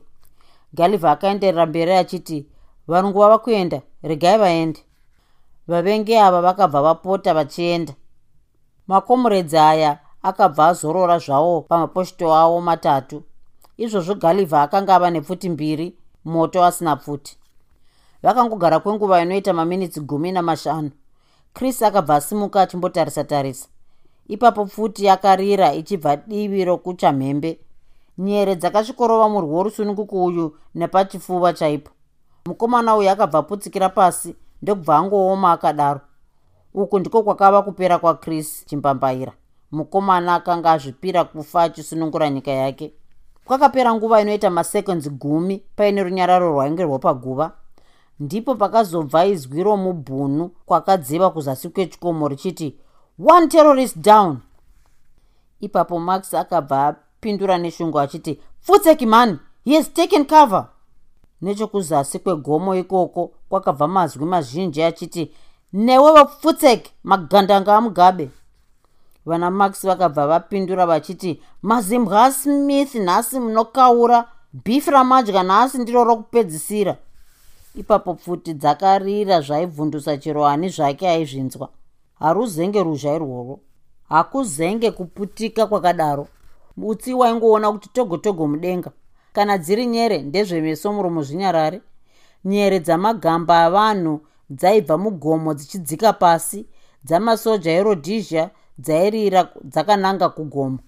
[0.74, 2.48] Galivha akaenderera mberi achiti
[2.88, 4.80] varungu vava kuenda regai vaende.
[5.68, 7.94] Vavengi ava vakabva vapota vachienda.
[8.88, 13.24] Makomuredzi aya akabva azorora zvavo pamaposhito avo matatu
[13.80, 17.38] izvozvo galivha akanga ava nepfuti mbiri moto asina pfuti.
[18.24, 20.92] Vakangogara kwenguva inoita maminitsi gumi namashanu.
[21.54, 23.68] Chris akabva asimuka achimbotarisa tarisa.
[24.28, 27.60] Ipapo pfuti akarira ichibva divi rokuchamhembe.
[28.18, 31.92] Nyere dzakasvikorova murwi worusununguku uyu nepachifuva chaipo.
[32.46, 36.02] Mukomana uyu akabva aputsikira pasi ndokubva angooma akadaro.
[36.74, 39.32] Uku ndiko kwakava kupera kwachris chimbambaira
[39.72, 42.94] mukomana akanga azvipira kufa achisunungura nyika yake
[43.50, 47.52] kwakapera nguva inoita masekonds gumi paine runyararo rwainge rwopaguva
[48.20, 52.76] ndipo pakazobva izwi romubhunu kwakadziva kuzasi kwechikomo richiti
[53.34, 54.38] one terrorist down.
[55.60, 60.68] Ipapo max akabva apindura neshungu achiti futseki man he has taken cover.
[61.42, 65.32] Nechokuzasi kwegomo ikoko kwakabva mazwi mazhinji achiti
[65.74, 68.30] newe vafutseki magandanga amugabe
[69.26, 76.98] vana max vakabva vapindura vachiti mazimbwa smith nhasi munokaura bhifi ramadya nhasi ndiro rokupedzisira.
[77.76, 81.70] Ipapo pfuti dzakarira zvaibvundusa chero ani zvake aizvinzwa.
[82.20, 83.60] Haruzenge ruzha irworwo
[84.10, 86.28] hakuzenge kuputika kwakadaro.
[86.78, 88.92] Utsi waingoona kuti togo togo mudenga.
[89.34, 91.82] Kana dziri nyere ndezvemeso muromo zvinyarare.
[92.46, 96.66] Nyere dzamagamba avanhu dzaibva mugomo dzichidzika pasi.
[97.06, 98.50] Dzamasoja erodhisia
[98.84, 100.80] dzairira dzakananga kugomo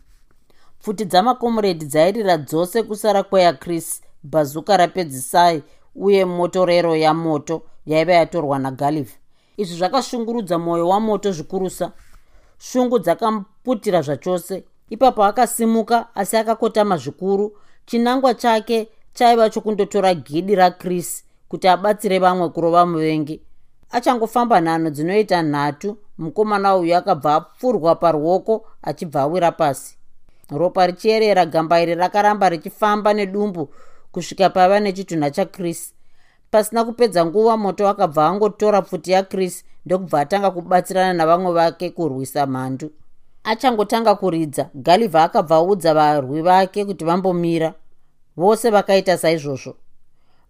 [0.79, 5.63] pfuti dzamakomuredi dzairira dzose kusara kweya chris bhazuka rapedzisai
[5.95, 9.21] uye motorero yamoto yaiva yatorwa nagalive
[9.61, 11.91] izvi zvakashungurudza mwoyo wamoto zvikurusa.
[12.57, 14.63] Shungu dzakamuputira zvachose.
[14.89, 17.57] Ipapo akasimuka asi akakotama zvikuru.
[17.85, 23.41] Chinangwa chake chaiva chokundotora gidi rachris kuti abatsire vamwe kurova muvengi.
[23.91, 29.97] Achangofamba nhano dzinoita nhatu mukomana uyu akabva apfurwa paruoko achibva awira pasi.
[30.49, 33.69] Ropa richierera gamba iri rakaramba richifamba nedumbu
[34.11, 35.93] kusvika paiva nechitunha chachris
[36.51, 42.91] pasina kupedza nguva moto akabva angotora pfuti yachris ndokubva atanga kubatsirana navamwe vake kurwisa mhandu.
[43.43, 47.73] Achangotanga kuridza galivha akabva audza varwi vake kuti vambomira.
[48.37, 49.75] Vose vakaita saizvozvo.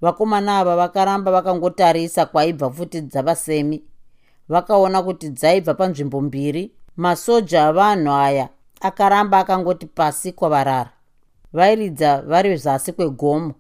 [0.02, 3.84] Vakomana ava vakaramba vakangotarisa kwaibva pfuti dzavasemi
[4.52, 8.50] vakaona kuti dzaibva panzvimbo mbiri masoja avanhu aya
[8.82, 10.90] akaramba akangoti pasi kwavarara.
[11.54, 13.54] Vairidza vari zasi kwegomo.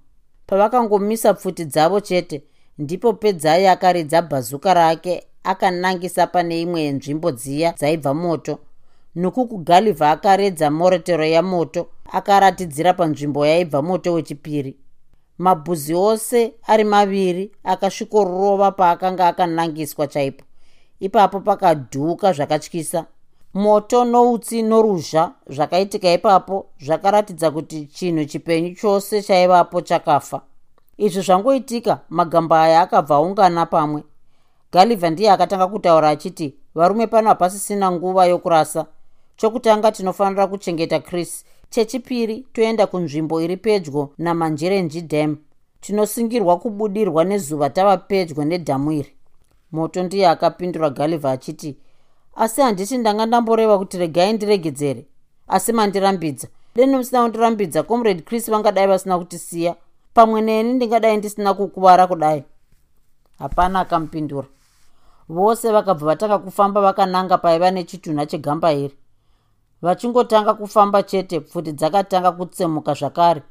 [0.47, 2.43] Pavakangomisa pfuti dzavo chete
[2.77, 8.59] ndipo pedzai akaridza bhazuka rake akanangisa pane imwe yenzvimbo dziya dzaibva moto.
[9.15, 14.77] Nokuku galivha akaredza moretero yamoto akaratidzira panzvimbo yaibva moto wechipiri.
[15.37, 20.45] Mabhuzi ose ari maviri akasvikorova paakanga akanangiswa chaipo
[21.01, 23.05] ipapo pakadhuka zvakatyisa.
[23.53, 30.41] Moto noutsi noruzha zvakaitika ipapo zvakaratidza kuti chinhu chipenyu chose chaivapo chakafa.
[30.97, 34.03] Izvi zvangoitika magamba aya akabva aungana pamwe.
[34.71, 38.85] Galivha ndiye akatanga kutaura achiti varume pano hapasisina nguva yokurasa.
[39.37, 41.45] Chokutanga tinofanira kuchengeta chris.
[41.69, 45.37] Chechipiri toenda kunzvimbo iri pedyo namanjerenji dam.
[45.81, 49.15] Tinosungirwa kubudirwa nezuva tava pedyo nedhamu iri
[49.71, 51.77] moto ndiye akapindura galivha achiti
[52.35, 55.05] asi handiti ndanga ndamboreva kuti regai ndiregedzere
[55.47, 56.47] asi mandirambidza.
[56.75, 59.75] Deni musina kundirambidza comrade chris vangadai vasina kutisiya.
[60.13, 62.43] Pamwe neni ndingadai ndisina kukuvara kudai.
[63.39, 64.47] Hapana akamupindura
[65.29, 68.95] vose vakabva vatanga kufamba vakananga paiva nechitunha chegamba iri.
[69.81, 73.41] Vachingotanga kufamba chete pfuti dzakatanga kutsemuka zvakare.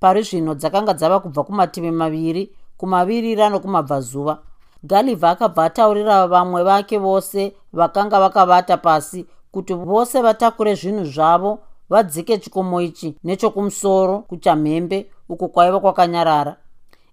[0.00, 4.38] Pari zvino dzakanga dzava kubva kumativi maviri kumavirira nokumabvazuva
[4.82, 11.58] galivha akabva ataurira vamwe vake vose vakanga vakavata pasi kuti vose vatakure zvinhu zvavo
[11.90, 16.56] vadzike chikomo ichi nechokumusoro kuchamhembe uko kwaiva kwakanyarara.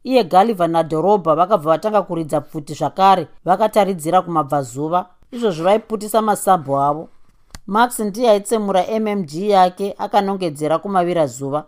[0.03, 7.09] Iye galivha nadhorobha vakabva vatanga kuridza pfuti zvakare vakataridzira kumabvazuva izvozvo vaiputisa masabho avo.
[7.67, 11.65] Max ndiye aitsemura mmg yake akanongedzera kumavirazuva.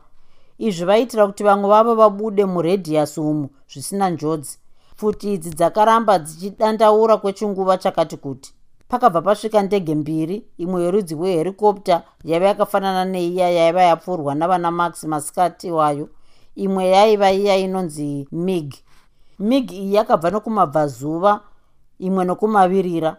[0.57, 4.58] Izvi vaitira kuti vamwe vavo vabude muredhiyasi umu zvisina njodzi
[4.99, 8.53] pfuti idzi dzakaramba dzichidandaura kwechinguva chakati kuti.
[8.87, 15.71] Pakabva pasvika ndege mbiri imwe yerudzi rweherikopta yaiva yakafanana neiya yaiva yapfurwa navana max masikati
[15.71, 16.09] wayo
[16.55, 18.73] imwe yaiva iya inonzi mig.
[19.39, 21.41] Mig iyi yakabva nokumabvazuva
[21.99, 23.15] imwe nokumavirira.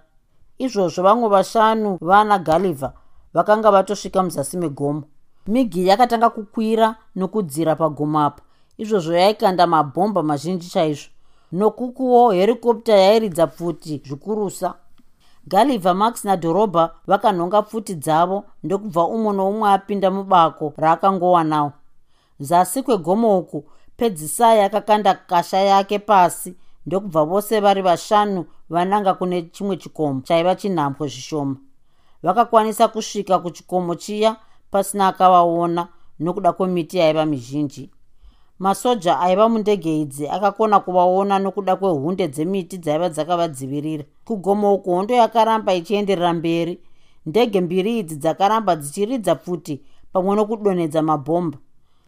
[0.58, 2.92] Izvozvo vamwe vashanu vana galiva
[3.34, 5.02] vakanga vatosvika muzasi megomo.
[5.46, 8.42] Migi yakatanga kukwira nokudzira pagomo apa.
[8.78, 11.10] Izvozvo yaikanda mabhomba mazhinji chaizvo
[11.52, 14.74] nokukuwo herikopta yairidza pfuti zvikurusa.
[15.46, 21.72] Galivha max nadhorobha vakanhonga pfuti dzavo ndokubva umwe noumwe apinda mubako raakangowanawo.
[22.40, 23.64] Zasi kwegomo uku
[23.96, 26.54] pedzisai akakanda kasha yake pasi
[26.86, 31.56] ndokubva vose vari vashanu vananga kune chimwe chikomo chaiva chinhambwe zvishoma.
[32.22, 34.36] Vakakwanisa kusvika kuchikomo chiya
[34.70, 35.88] pasina akavaona
[36.20, 37.90] nokuda kwemiti yaiva mizhinji
[38.60, 44.04] masoja aiva mundege idzi akakona kuvaona nokuda kwehunde dzemiti dzaiva dzakavadzivirira.
[44.24, 46.78] Kugomo uku hondo yakaramba ichienderera mberi.
[47.26, 49.80] Ndege mbiri idzi dzakaramba dzichiridza pfuti
[50.12, 51.58] pamwe nokudonhedza mabhomba.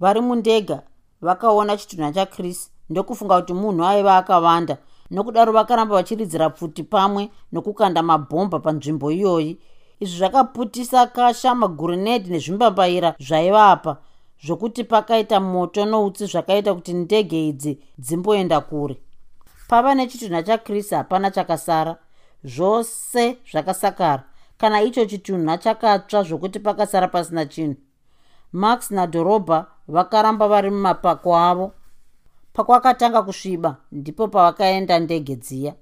[0.00, 0.82] Vari mundega
[1.20, 4.76] vakaona chitunha chakris ndokufunga kuti munhu aiva akavanda
[5.10, 9.58] nokudaro vakaramba vachiridzira pfuti pamwe nokukanda mabhomba panzvimbo iyoyi.
[10.00, 13.96] Izvi zvakaputisa kasha magurinedi nezvimbambaira zvaivapa
[14.44, 18.96] zvokuti pakaita moto noutsi zvakaita kuti ndege idzi dzimboenda kure.
[19.68, 21.96] Pava nechitunha chakris hapana chakasara
[22.44, 24.24] zvose zvakasakara.
[24.58, 27.76] Kana icho chitunha chakatsva zvokuti pakasara pasina chinhu
[28.52, 31.72] max nadhorobha vakaramba vari mumapako avo.
[32.52, 35.74] Pakwakatanga kusviba ndipo pavakaenda ndege dziya.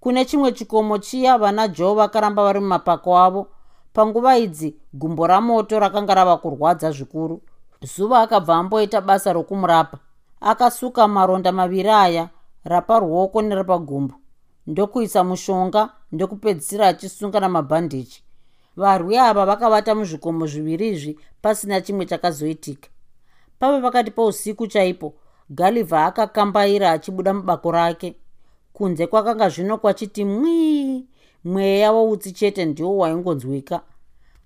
[0.00, 3.46] Kune chimwe chikomo chiya vana joe vakaramba vari mumapako avo.
[3.92, 7.42] Panguva idzi gumbo ramoto rakanga rava kurwadza zvikuru
[7.82, 9.98] zuva akabva amboita basa rokumurapa
[10.40, 12.28] akasuka maronda maviri aya
[12.64, 14.14] raparuoko nerapagumbo
[14.66, 18.22] ndokuisa mushonga ndokupedzisira achisunga namabhandichi
[18.78, 22.88] varwi ava vakavata muzvikomo zviviri izvi pasina chimwe chakazoitika.
[23.58, 25.14] Pava pakati pousiku chaipo
[25.50, 28.14] galivha akakambaira achibuda mubako rake.
[28.72, 31.06] Kunze kwakanga zvino kwachiti mwii
[31.44, 33.80] mweya woutsi chete ndiwo waingonzwika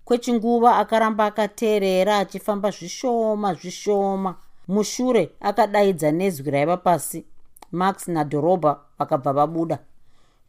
[0.04, 4.34] kwechinguva akaramba akateerera achifamba zvishoma zvishoma.
[4.68, 7.24] Mushure akadaidza nezwi raiva pasi.
[7.72, 9.78] Max nadhorobha vakabva vabuda.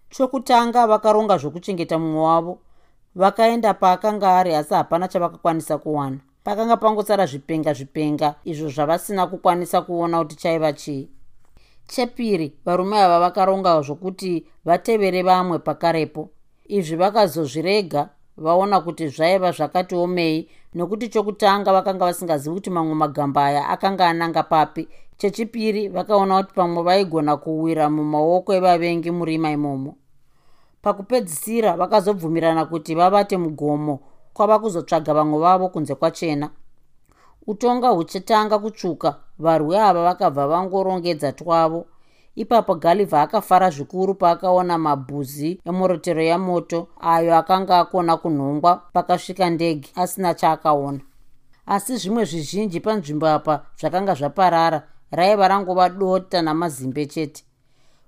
[0.09, 2.59] Chokutanga vakaronga zvokuchengeta mumwe wavo.
[3.15, 6.17] Vakaenda paakanga ari asi hapana chavakakwanisa kuwana.
[6.43, 11.09] Pakanga pangosara zvipenga zvipenga izvo zvavasina kukwanisa kuona kuti chaiva chii.
[11.87, 16.29] Chepiri varume ava vakaronga zvokuti vatevere vamwe pakarepo.
[16.67, 23.69] Izvi vakazozvirega vaona kuti zvaiva zvakati omei nokuti chokutanga vakanga vasingazivi kuti mamwe magamba aya
[23.69, 24.87] akanga ananga papi.
[25.17, 29.95] Chechipiri vakaona kuti pamwe vaigona kuwira mumaoko evavengi murima imomo.
[30.81, 33.99] Pakupedzisira vakazobvumirana kuti vavate mugomo
[34.33, 36.49] kwava kuzotsvaga vamwe vavo kunze kwachena.
[37.47, 41.85] Utonga huchitanga kutsvuka varwi ava vakabva vangorongedza twavo
[42.35, 50.33] ipapo galivha akafara zvikuru paakaona mabhuzi emurotero yamoto ayo akanga akona kunhongwa pakasvika ndege asina
[50.33, 50.99] chaakaona.
[51.65, 57.43] Asi zvimwe zvizhinji panzvimbo apa zvakanga zvaparara raiva rangova dota namazimbe chete.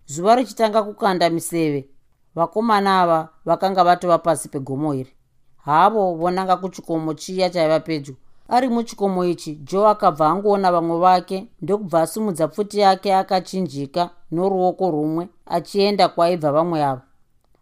[0.05, 1.89] Zuva richitanga kukanda miseve
[2.35, 5.13] vakomana ava vakanga vatova pasi pegomo iri.
[5.57, 8.15] Havo vonanga kuchikomo chiya chaiva pedyo
[8.49, 15.27] ari muchikomo ichi joe akabva angoona vamwe vake ndokubva asumudza pfuti yake akachinjika noruoko rumwe
[15.45, 17.01] achienda kwaibva vamwe ava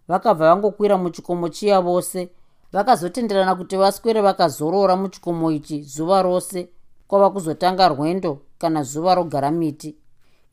[0.08, 2.30] vakabva vangokwira muchikomo chiya vose
[2.74, 6.69] vakazotenderana kuti vaswere vakazorora muchikomo ichi zuva rose
[7.08, 9.96] kwava kuzotanga rwendo kana zuva rogara miti.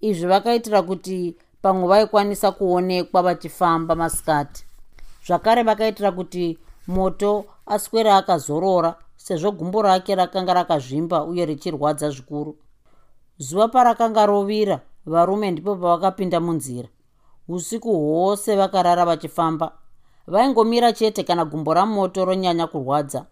[0.01, 4.65] Izvi vakaitira kuti pamwe vaikwanisa kuonekwa vachifamba masikati.
[5.27, 12.56] Zvakare vakaitira kuti moto aswere akazorora sezvo gumbo rake rakanga rakazvimba uye richirwadza zvikuru.
[13.38, 16.88] Zuva parakanga rovira varume ndipo pavakapinda munzira.
[17.48, 19.73] Usiku hwose vakarara vachifamba.
[20.27, 23.27] Vaingomira chete kana gumbo ramoto ronyanya kurwadza.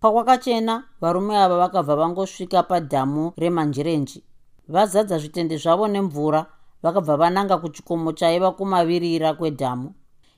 [0.00, 4.24] Pakwakachena varume ava vakabva vangosvika padhamu remanjirenji
[4.68, 6.46] vazadza zvitende zvavo nemvura
[6.82, 9.94] vakabva vananga kuchikomo chaiva kumavirira kwedhamu.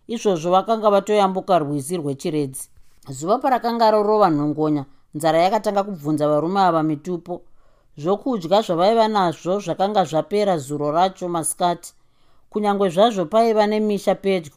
[0.09, 2.72] Izvozvo vakanga vatoyambuka rwizi rwechiredzi
[3.11, 4.85] zuva parakanga rorova nhongonya
[5.15, 7.43] nzara yakatanga kubvunza varume ava mitupo.
[7.97, 11.95] Zvokudya zvavaiva nazvo zvakanga zvapera zuro racho masikati.
[12.51, 14.53] Kunyange zvazvo paiva nemisha pedyo.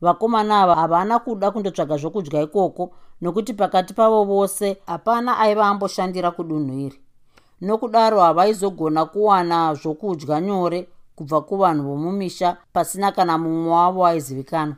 [0.00, 6.78] Vakomana ava havana kuda kundotsvaga zvokudya ikoko nokuti pakati pavo vose hapana aiva amboshandira kudunhu
[6.86, 7.00] iri
[7.60, 14.76] nokudaro havaizogona kuwana zvokudya nyore kubva kuvanhu vomumisha pasina kana mumwe wavo aizivikanwa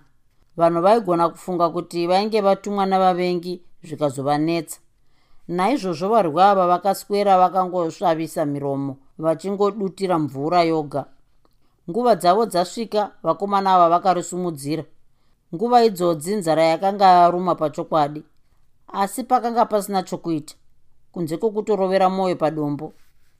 [0.58, 4.78] vanhu vaigona kufunga kuti vainge vatumwa navavengi zvikazovanetsa.
[5.48, 11.04] Naizvozvo varwi ava vakaswera vakangosvavisa miromo vachingodutira mvura yoga.
[11.90, 14.84] Nguva dzavo dzasvika vakomana ava vakarusumudzira
[15.54, 18.22] nguva idzodzi nzara yakanga yaruma pachokwadi
[18.92, 20.54] asi pakanga pasina chokuita
[21.12, 22.92] kunze kwokutorovera mwoyo padombo.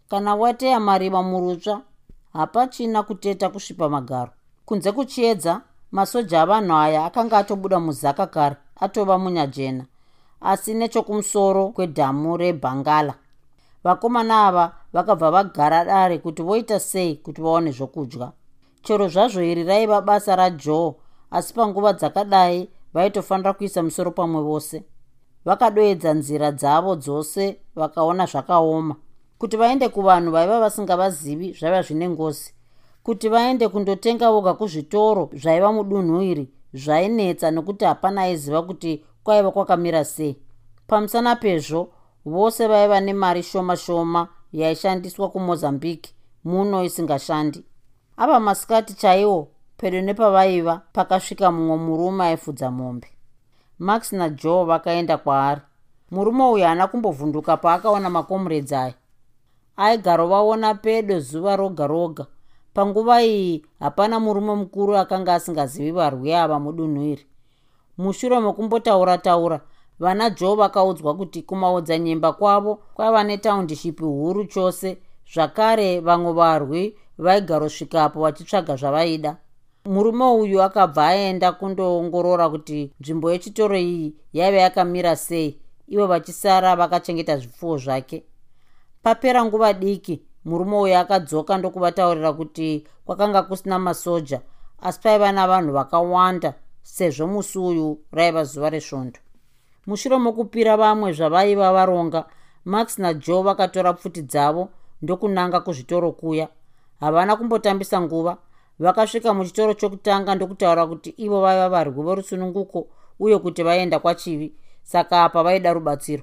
[0.08, 1.80] Kana wateya mariva murutsva
[2.32, 4.30] hapachina kuteta kusvipa magaro.
[4.64, 5.60] Kunze kuchiedza
[5.92, 9.84] masoja avanhu aya akanga atobuda muzaka kare atova munyajena
[10.40, 13.14] asi nechokumusoro kwedhamu rebhangala.
[13.84, 18.32] Vakomana ava vakabva vagara dare kuti voita sei kuti vaone zvokudya.
[18.82, 20.94] Chero zvazvo iri raiva basa rajoe
[21.30, 24.84] asi panguva dzakadai vaitofanira kuisa musoro pamwe vose.
[25.44, 28.96] Vakadoedza nzira dzavo dzose vakaona zvakaoma
[29.38, 32.57] kuti vaende kuvanhu vaiva vasingavazivi zvaiva zvine ngozi
[33.08, 36.44] kuti vaende kundotenga voga kuzvitoro zvaiva mudunhu iri
[36.74, 40.36] zvainetsa nokuti hapana aiziva kuti kwaiva kwakamira sei.
[40.86, 41.88] Pamusana pezvo
[42.24, 46.12] vose vaiva nemari shoma shoma yaishandiswa kumozambique
[46.44, 47.64] muno isingashandi.
[48.16, 53.08] Ava masikati chaiwo pedo nepavaiva pakasvika mumwe murume aifudza mombe.
[53.78, 55.60] Max najoe vakaenda kwaari.
[56.10, 58.94] Murume uyu haana kumbovhunduka paakaona makomuredzi aya.
[59.76, 62.26] Aigarovaona pedo zuva roga roga
[62.74, 67.26] panguva iyi hapana murume mukuru akanga asingazivi varwi ava mudunhu iri
[67.98, 69.60] mushure mekumbotaura taura
[69.98, 74.98] vana joe vakaudzwa kuti kumaodzanyemba kwavo kwaiva netaundishipi huru chose
[75.34, 79.36] zvakare vamwe varwi vaigarosvikapo vachitsvaga zvavaida.
[79.84, 85.58] Murume uyu akabva aenda kundoongorora kuti nzvimbo yechitoro iyi yaiva yakamira sei
[85.88, 88.24] ivo vachisara vakachengeta zvipfuwo zvake.
[89.02, 94.40] Papera nguva diki murume uyu akadzoka ndokuvataurira kuti kwakanga kusina masoja
[94.86, 99.18] asi paiva navanhu vakawanda sezvo musi uyu raiva zuva resvondo.
[99.86, 102.24] Mushure mokupira vamwe zvavaiva varonga
[102.64, 104.68] max najoe vakatora pfuti dzavo
[105.02, 106.48] ndokunanga kuzvitoro kuya.
[107.00, 108.36] Havana kumbotambisa nguva
[108.78, 112.88] vakasvika muchitoro chokutanga ndokutaura kuti ivo vaiva varwi vorusununguko
[113.20, 116.22] uye kuti vaenda kwachivi saka apa vaida rubatsiro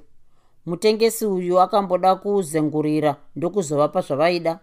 [0.66, 4.60] mutengesi uyu akamboda kuzengurira ndokuzovapa zvavaida.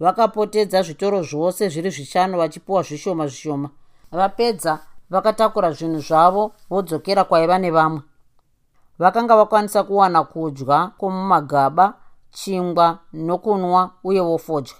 [0.00, 3.70] Vakapotedza zvitoro zvose zviri zvishanu vachipiwa zvishoma zvishoma.
[4.10, 4.78] Vapedza
[5.10, 8.00] vakatakura zvinhu zvavo vodzokera kwaiva nevamwe.
[8.98, 11.94] Vakanga vakwanisa kuwana kudya kwomumagaba
[12.30, 14.74] chingwa nokunwa uye vofodya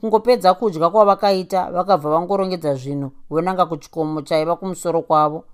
[0.00, 5.44] kungopedza kudya kwavakaita vakabva vangorongedza zvinhu vonanga kuchikomo chaiva kumusoro kwavo.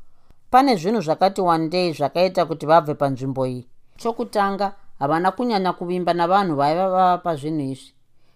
[0.51, 3.67] Pane zvinhu zvakati wandei zvakaita kuti vabve panzvimbo iyi
[4.01, 7.93] chokutanga havana kunyanya kuvimba navanhu vaiva vava pazvinhu izvi.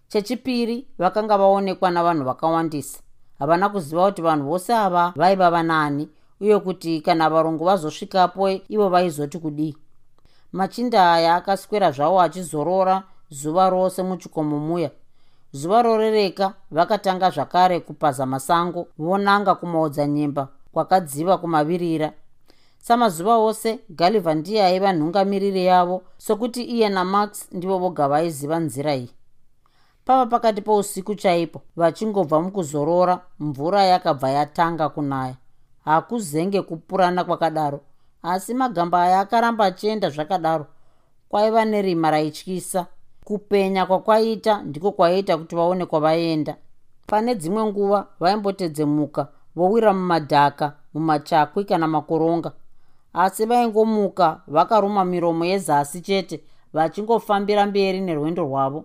[0.09, 2.99] Chechipiri vakanga vaonekwa navanhu vakawandisa.
[3.39, 6.09] Havana kuziva kuti vanhu vose ava vaiva vanaani
[6.41, 9.77] uye kuti kana varongo vazosvikapo ivo vaizoti kudii.
[10.53, 14.91] Machinda aya akaswera zvavo achizorora zuva rose muchikomo muya
[15.53, 22.13] zuva rorereka vakatanga zvakare kupaza masango vonanga kumaodzanyemba kwakadziva kumavirira
[22.87, 29.11] samazuva ose galiva ndiye aiva nhungamiriri yavo sokuti iye namax ndivo voga vaiziva nzira iyi.
[30.05, 35.37] Pava pakati pousiku chaipo vachingobva mukuzorora mvura yakabva yatanga kunaya.
[35.85, 37.81] Hakuzenge kupurana kwakadaro
[38.23, 40.67] asi magamba aya akaramba achienda zvakadaro.
[41.29, 42.87] Kwaiva nerima raityisa.
[43.25, 46.57] Kupenya kwakwaita ndiko kwaiita kuti vaone kwavaenda.
[47.07, 52.53] Pane dzimwe nguva vaimbotedzemuka vowira mumadhaka mumachakwi kana makoronga
[53.15, 58.85] asi vaingomuka vakaruma miromo yezasi chete vachingofambira mberi nerwendo rwavo.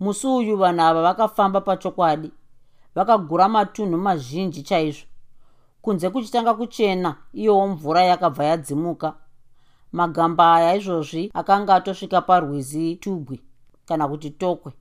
[0.00, 2.30] Musi uyu vanhu ava vakafamba pachokwadi
[2.94, 5.06] vakagura matunhu mazhinji chaizvo.
[5.82, 9.14] Kunze kuchitanga kuchena iyowo mvura yakabva yadzimuka.
[9.92, 13.40] Magamba aya izvozvi akanga atosvika parwizi tugwi
[13.86, 14.72] kana kuti tokwe.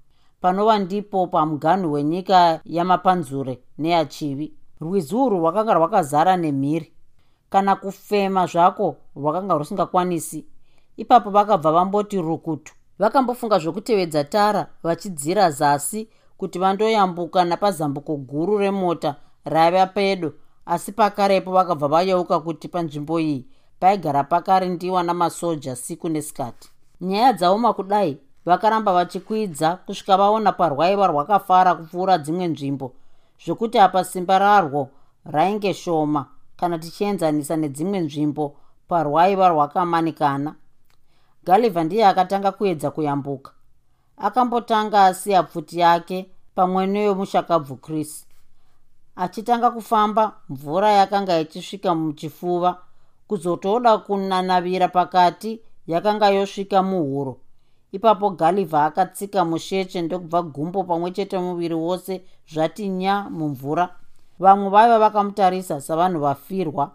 [0.42, 4.54] Panova ndipo pamuganhu wenyika yamapanzure neyachivi.
[4.82, 6.94] Rwizi urwu rwakanga rwakazara nemhiri
[7.50, 10.46] kana kufema zvako rwakanga rusingakwanisi.
[10.98, 12.74] Ipapo vakabva vamboti rukutu.
[13.00, 20.34] Vakambofunga zvokutevedza tara vachidzira zasi kuti vandoyambuka napazambuko guru remota raiva pedo.
[20.66, 23.46] Asi pakarepo vakabva vayeuka kuti panzvimbo iyi
[23.80, 26.70] paigara pakarindiwa namasoja siku nesikati.
[27.02, 32.94] Nyaya dzaoma kudai vakaramba vachikwidza kusvika vaona parwaiva rwakafara kupfuura dzimwe nzvimbo
[33.46, 34.90] zvokuti apa simba rarwo
[35.26, 36.26] rainge shoma
[36.58, 38.56] kana tichienzanisa nedzimwe nzvimbo
[38.88, 40.56] parwaiva rwakamanikana.
[41.44, 43.52] Galivha ndiye akatanga kuedza kuyambuka.
[44.18, 48.28] Akambotanga asiya pfuti yake pamwe neyomushakabvu chris.
[49.16, 52.82] Achitanga kufamba mvura yakanga ichisvika muchifuva
[53.28, 57.38] kuzotoda kunanavira pakati yakanga yosvika muhuro.
[57.92, 62.22] Ipapo galivha akatsika musheche ndokubva gumbo pamwe chete muviri wose
[62.54, 63.96] zvati nya mumvura
[64.40, 66.92] vamwe vaiva vakamutarisa savanhu vafirwa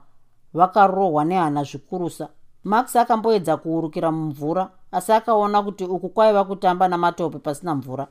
[0.55, 2.29] vakarohwa nehana zvikurusa.
[2.65, 8.07] Max akamboedza kuurukira mumvura asi akaona kuti uku kwaiva kutamba namatope pasina mvura.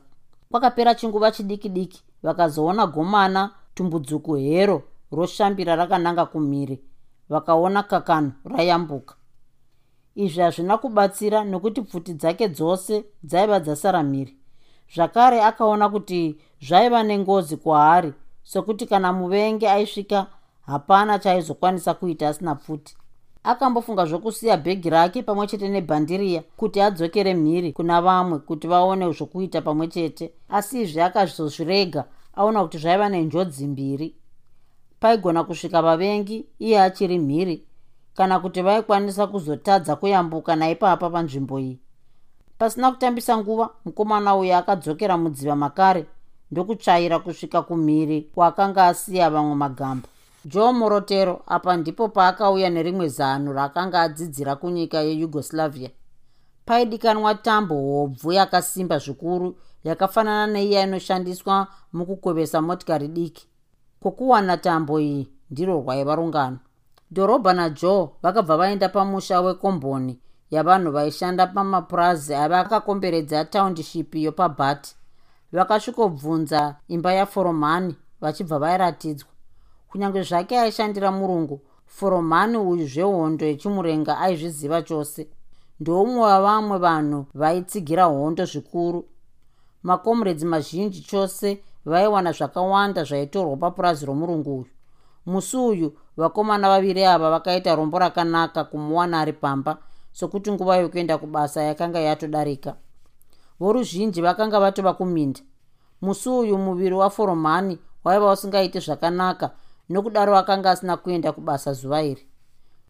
[0.50, 6.82] Kwakapera chinguva chidiki diki vakazoona gomana tumbudzuku hero roshambira rakananga kumhiri.
[7.28, 9.14] Vakaona kakano rayambuka.
[10.14, 14.36] Izvi hazvina kubatsira nokuti pfuti dzake dzose dzaiva dzasara mhiri.
[14.94, 18.12] Zvakare akaona kuti zvaiva nengozi kwaari
[18.42, 20.26] sokuti kana muvenge aisvika
[20.66, 22.96] hapana chaaizokwanisa kuita asina pfuti.
[23.44, 29.62] Akambofunga zvokusiya bhegi rake pamwe chete nebhandiriya kuti adzokere mhiri kuna vamwe kuti vaone zvokuita
[29.62, 30.32] pamwe chete.
[30.48, 32.04] Asi izvi akazozvirega
[32.36, 34.14] aona kuti zvaiva nenjodzi mbiri.
[35.00, 37.66] Paigona kusvika vavengi iye achiri mhiri
[38.14, 41.78] kana kuti vaikwanisa kuzotadza kuyambuka naipapa panzvimbo iyi.
[42.58, 46.06] Pasina kutambisa nguva mukomana uyu akadzokera mudziva makare
[46.52, 50.08] ndokutsvaira kusvika kumhiri kwaakanga asiya vamwe magamba
[50.44, 55.90] joe morotero apa ndipo paakauya nerimwe zano raakanga adzidzira kunyika yeyugoslavia.
[56.66, 63.46] Paidikanwa tambo hobvu yakasimba zvikuru yakafanana neiya inoshandiswa mukukwevesa motikari diki.
[64.00, 66.58] Kwokuwana tambo iyi ndiro rwaiva rungano
[67.12, 70.18] dhorobha najoe vakabva vaenda pamusha wekomboni
[70.50, 74.96] yavanhu vaishanda pamapurazi aiva akakomberedza township yopabhati
[75.52, 79.28] vakasvikobvunza imba yaforomani vachibva vairatidzwa.
[79.88, 85.28] Kunyange zvake aishandira murungu foromani uyu zvehondo yechimurenga aizviziva chose.
[85.80, 89.04] Ndoumwe wavamwe vanhu vaitsigira hondo zvikuru.
[89.82, 94.66] Makomreds mazhinji chose vaiwana zvakawanda zvaitorwa papurazi romurungu uyu.
[95.26, 99.78] Musi uyu vakomana vaviri ava vakaita rombo rakanaka kumuwana ari pamba
[100.12, 102.76] sokuti nguva yokuenda kubasa yakanga yatodarika
[103.62, 105.40] voruzhinji vakanga vatova kuminda.
[106.02, 109.50] Musi uyu muviri waforomani waiva usingaiti zvakanaka
[109.88, 112.26] nokudaro akanga asina kuenda kubasa zuva iri.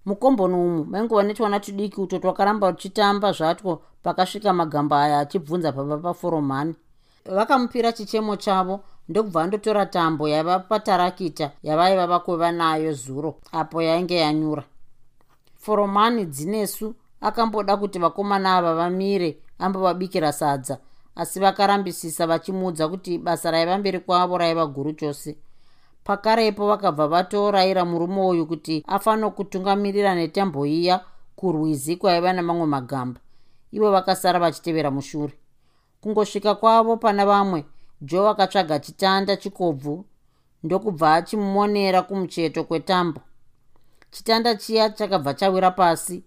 [0.05, 6.75] Mukomboni umu maingova netwana tudiki uto twakaramba tuchitamba zvatwo pakasvika magamba aya achibvunza baba paforomani.
[7.27, 14.65] Vakamupira chichemo chavo ndokubva andotora tambo yaiva patarakita yavaiva vakweva nayo zuro apo yainge yanyura.
[15.57, 20.79] Foromani dzinesu akamboda kuti vakomana ava vamire ambovabikira sadza
[21.17, 25.37] asi vakarambisisa vachimuudza kuti basa raiva mberi kwavo raiva guru chose.
[26.05, 31.05] Pakarepo vakabva vatorayira murume uyu kuti afanira kutungamirira netambo iya
[31.37, 33.21] kurwizi kwaiva nemamwe magamba.
[33.73, 35.33] Ivo vakasara vachitevera mushure.
[36.01, 37.65] Kungosvika kwavo pana vamwe
[38.01, 40.05] joe akatsvaga chitanda chikobvu
[40.63, 43.21] ndokubva achimonera kumucheto kwetambo.
[44.11, 46.23] Chitanda chiya chakabva chawira pasi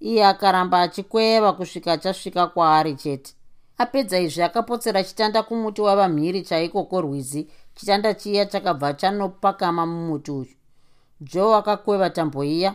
[0.00, 3.34] iye akaramba achikweva kusvika chasvika kwaari chete.
[3.78, 7.48] Apedza izvi akapotsera chitanda kumuti wavamhiri chaiko korwizi.
[7.74, 10.54] Chitanda chiya chakabva chanopakama mumuti uyu.
[11.20, 12.74] Joe akakweva tambo iya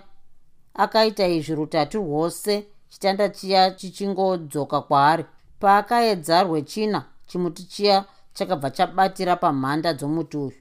[0.74, 5.26] akaita izvi rutatu rwose chitanda chiya chichingodzoka kwaari.
[5.60, 10.54] Paakaedza rwechina chimuti chiya chakabva chabatira pamhanda dzomuti uyu.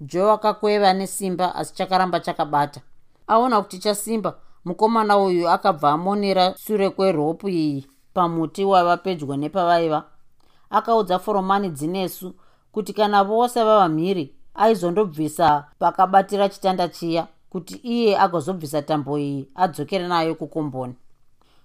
[0.00, 2.80] Joe akakweva nesimba asi chakaramba chakabata.
[3.26, 4.34] Aona kuti chasimba
[4.64, 10.04] mukomana uyu akabva amonera sure kweropu iyi pamuti waiva pedyo nepavaiva.
[10.70, 12.34] Akaudza foromani dzinesu
[12.72, 20.08] kuti kana vose vava mhiri aizondobvisa pakabatira chitanda chiya kuti iye agozobvisa tambo iyi adzokere
[20.08, 20.94] nayo kukomboni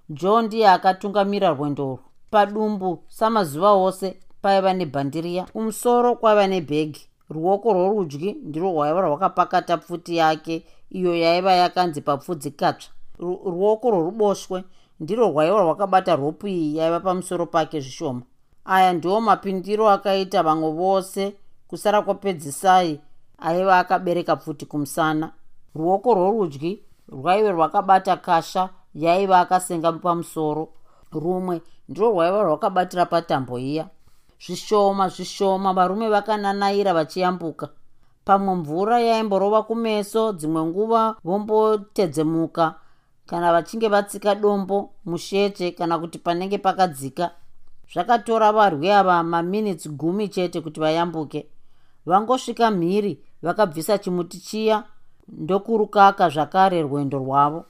[0.09, 1.99] john ndiye akatungamira rwendorwo
[2.31, 7.05] padumbu samazuva ose paiva nebhandiriya kumusoro kwaiva nebhegi.
[7.29, 12.93] Ruoko rworudyi ndirwo rwaiva rwakapakata pfuti yake iyo yaiva yakanzi papfudzi katsva.
[13.19, 14.63] Ruoko rworuboshwe
[14.99, 18.21] ndirwo rwaiva rwakabata ropu iyi yaiva pamusoro pake zvishoma.
[18.65, 21.35] Aya ndiwo mapindiro akaita vamwe vose
[21.67, 22.99] kusara kwapedzisai
[23.37, 25.31] aiva akabereka pfuti kumusana.
[25.75, 30.69] Ruoko rworudyi rwaive rwakabata kasha yaiva akasenga pamusoro.
[31.11, 33.89] Rumwe ndirwo rwaiva rwakabatira patambo iya.
[34.39, 37.69] Zvishoma zvishoma varume vakananaira vachiyambuka
[38.29, 42.65] pamwe mvura yaimborova kumeso dzimwe nguva vombotedzemuka
[43.25, 47.31] kana vachinge vatsika dombo mushete kana kuti panenge pakadzika
[47.93, 51.47] zvakatora varwi ava maminitsi gumi chete kuti vayambuke.
[52.05, 54.83] Vangosvika mhiri vakabvisa chimuti chiya
[55.27, 57.65] ndokurukaka zvakare rwendo rwavo.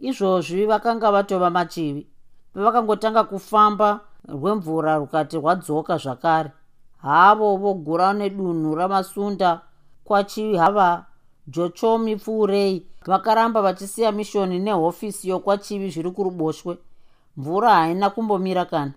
[0.00, 2.06] Izvozvi vakanga vatova machivi.
[2.54, 6.50] Pavakangotanga kufamba rwemvura rukati rwadzoka zvakare
[6.96, 9.60] havo vogura nedunhu ramasunda
[10.04, 11.06] kwachivi hava
[11.46, 16.78] jochomi pfuurei vakaramba vachisiya mishoni nehofisi yokwachivi zviri kuruboshwe.
[17.36, 18.92] Mvura haina kumbomira kana.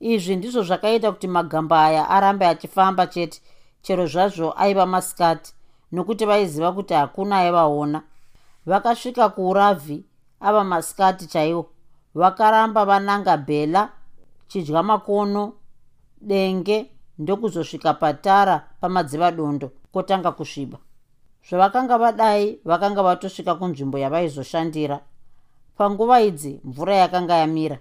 [0.00, 3.40] Izvi ndizvo zvakaita kuti magamba aya arambe achifamba chete.
[3.82, 5.54] Chero zvazvo aiva masikati
[5.92, 8.02] nokuti vaiziva kuti hakuna aivaona.
[8.66, 10.04] Vakasvika kuuravhi
[10.40, 11.70] ava masikati chaiwo.
[12.14, 13.88] Vakaramba vananga bhela
[14.48, 15.52] chidya makono
[16.20, 20.78] denge ndokuzosvika patara pamadzivadondo kwotanga kusviba.
[21.48, 25.00] Zvavakanga vadai vakanga vatosvika kunzvimbo yavaizoshandira.
[25.76, 27.78] Panguva idzi mvura yakanga yamira.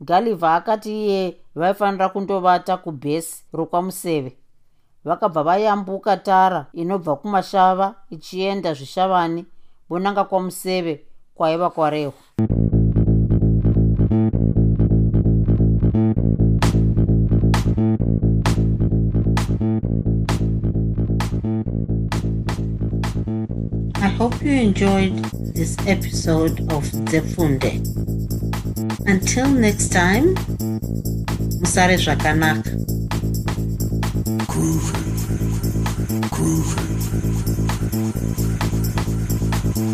[0.00, 4.36] Galivha akati iye vaifanira kundovata kubhesi rokwamuseve.
[5.04, 9.46] Vakabva vayambuka tara inobva kumashava ichienda zvishavani
[9.88, 11.04] vonanga kwamuseve
[11.34, 12.81] kwaiva kwarehwa
[24.22, 25.16] hope you enjoyed
[25.52, 27.72] this episode of Zefunde.
[29.04, 30.36] Until next time,
[31.58, 32.70] Musare Zvakanaka.
[34.46, 35.02] Groovy.
[36.30, 36.91] Groovy.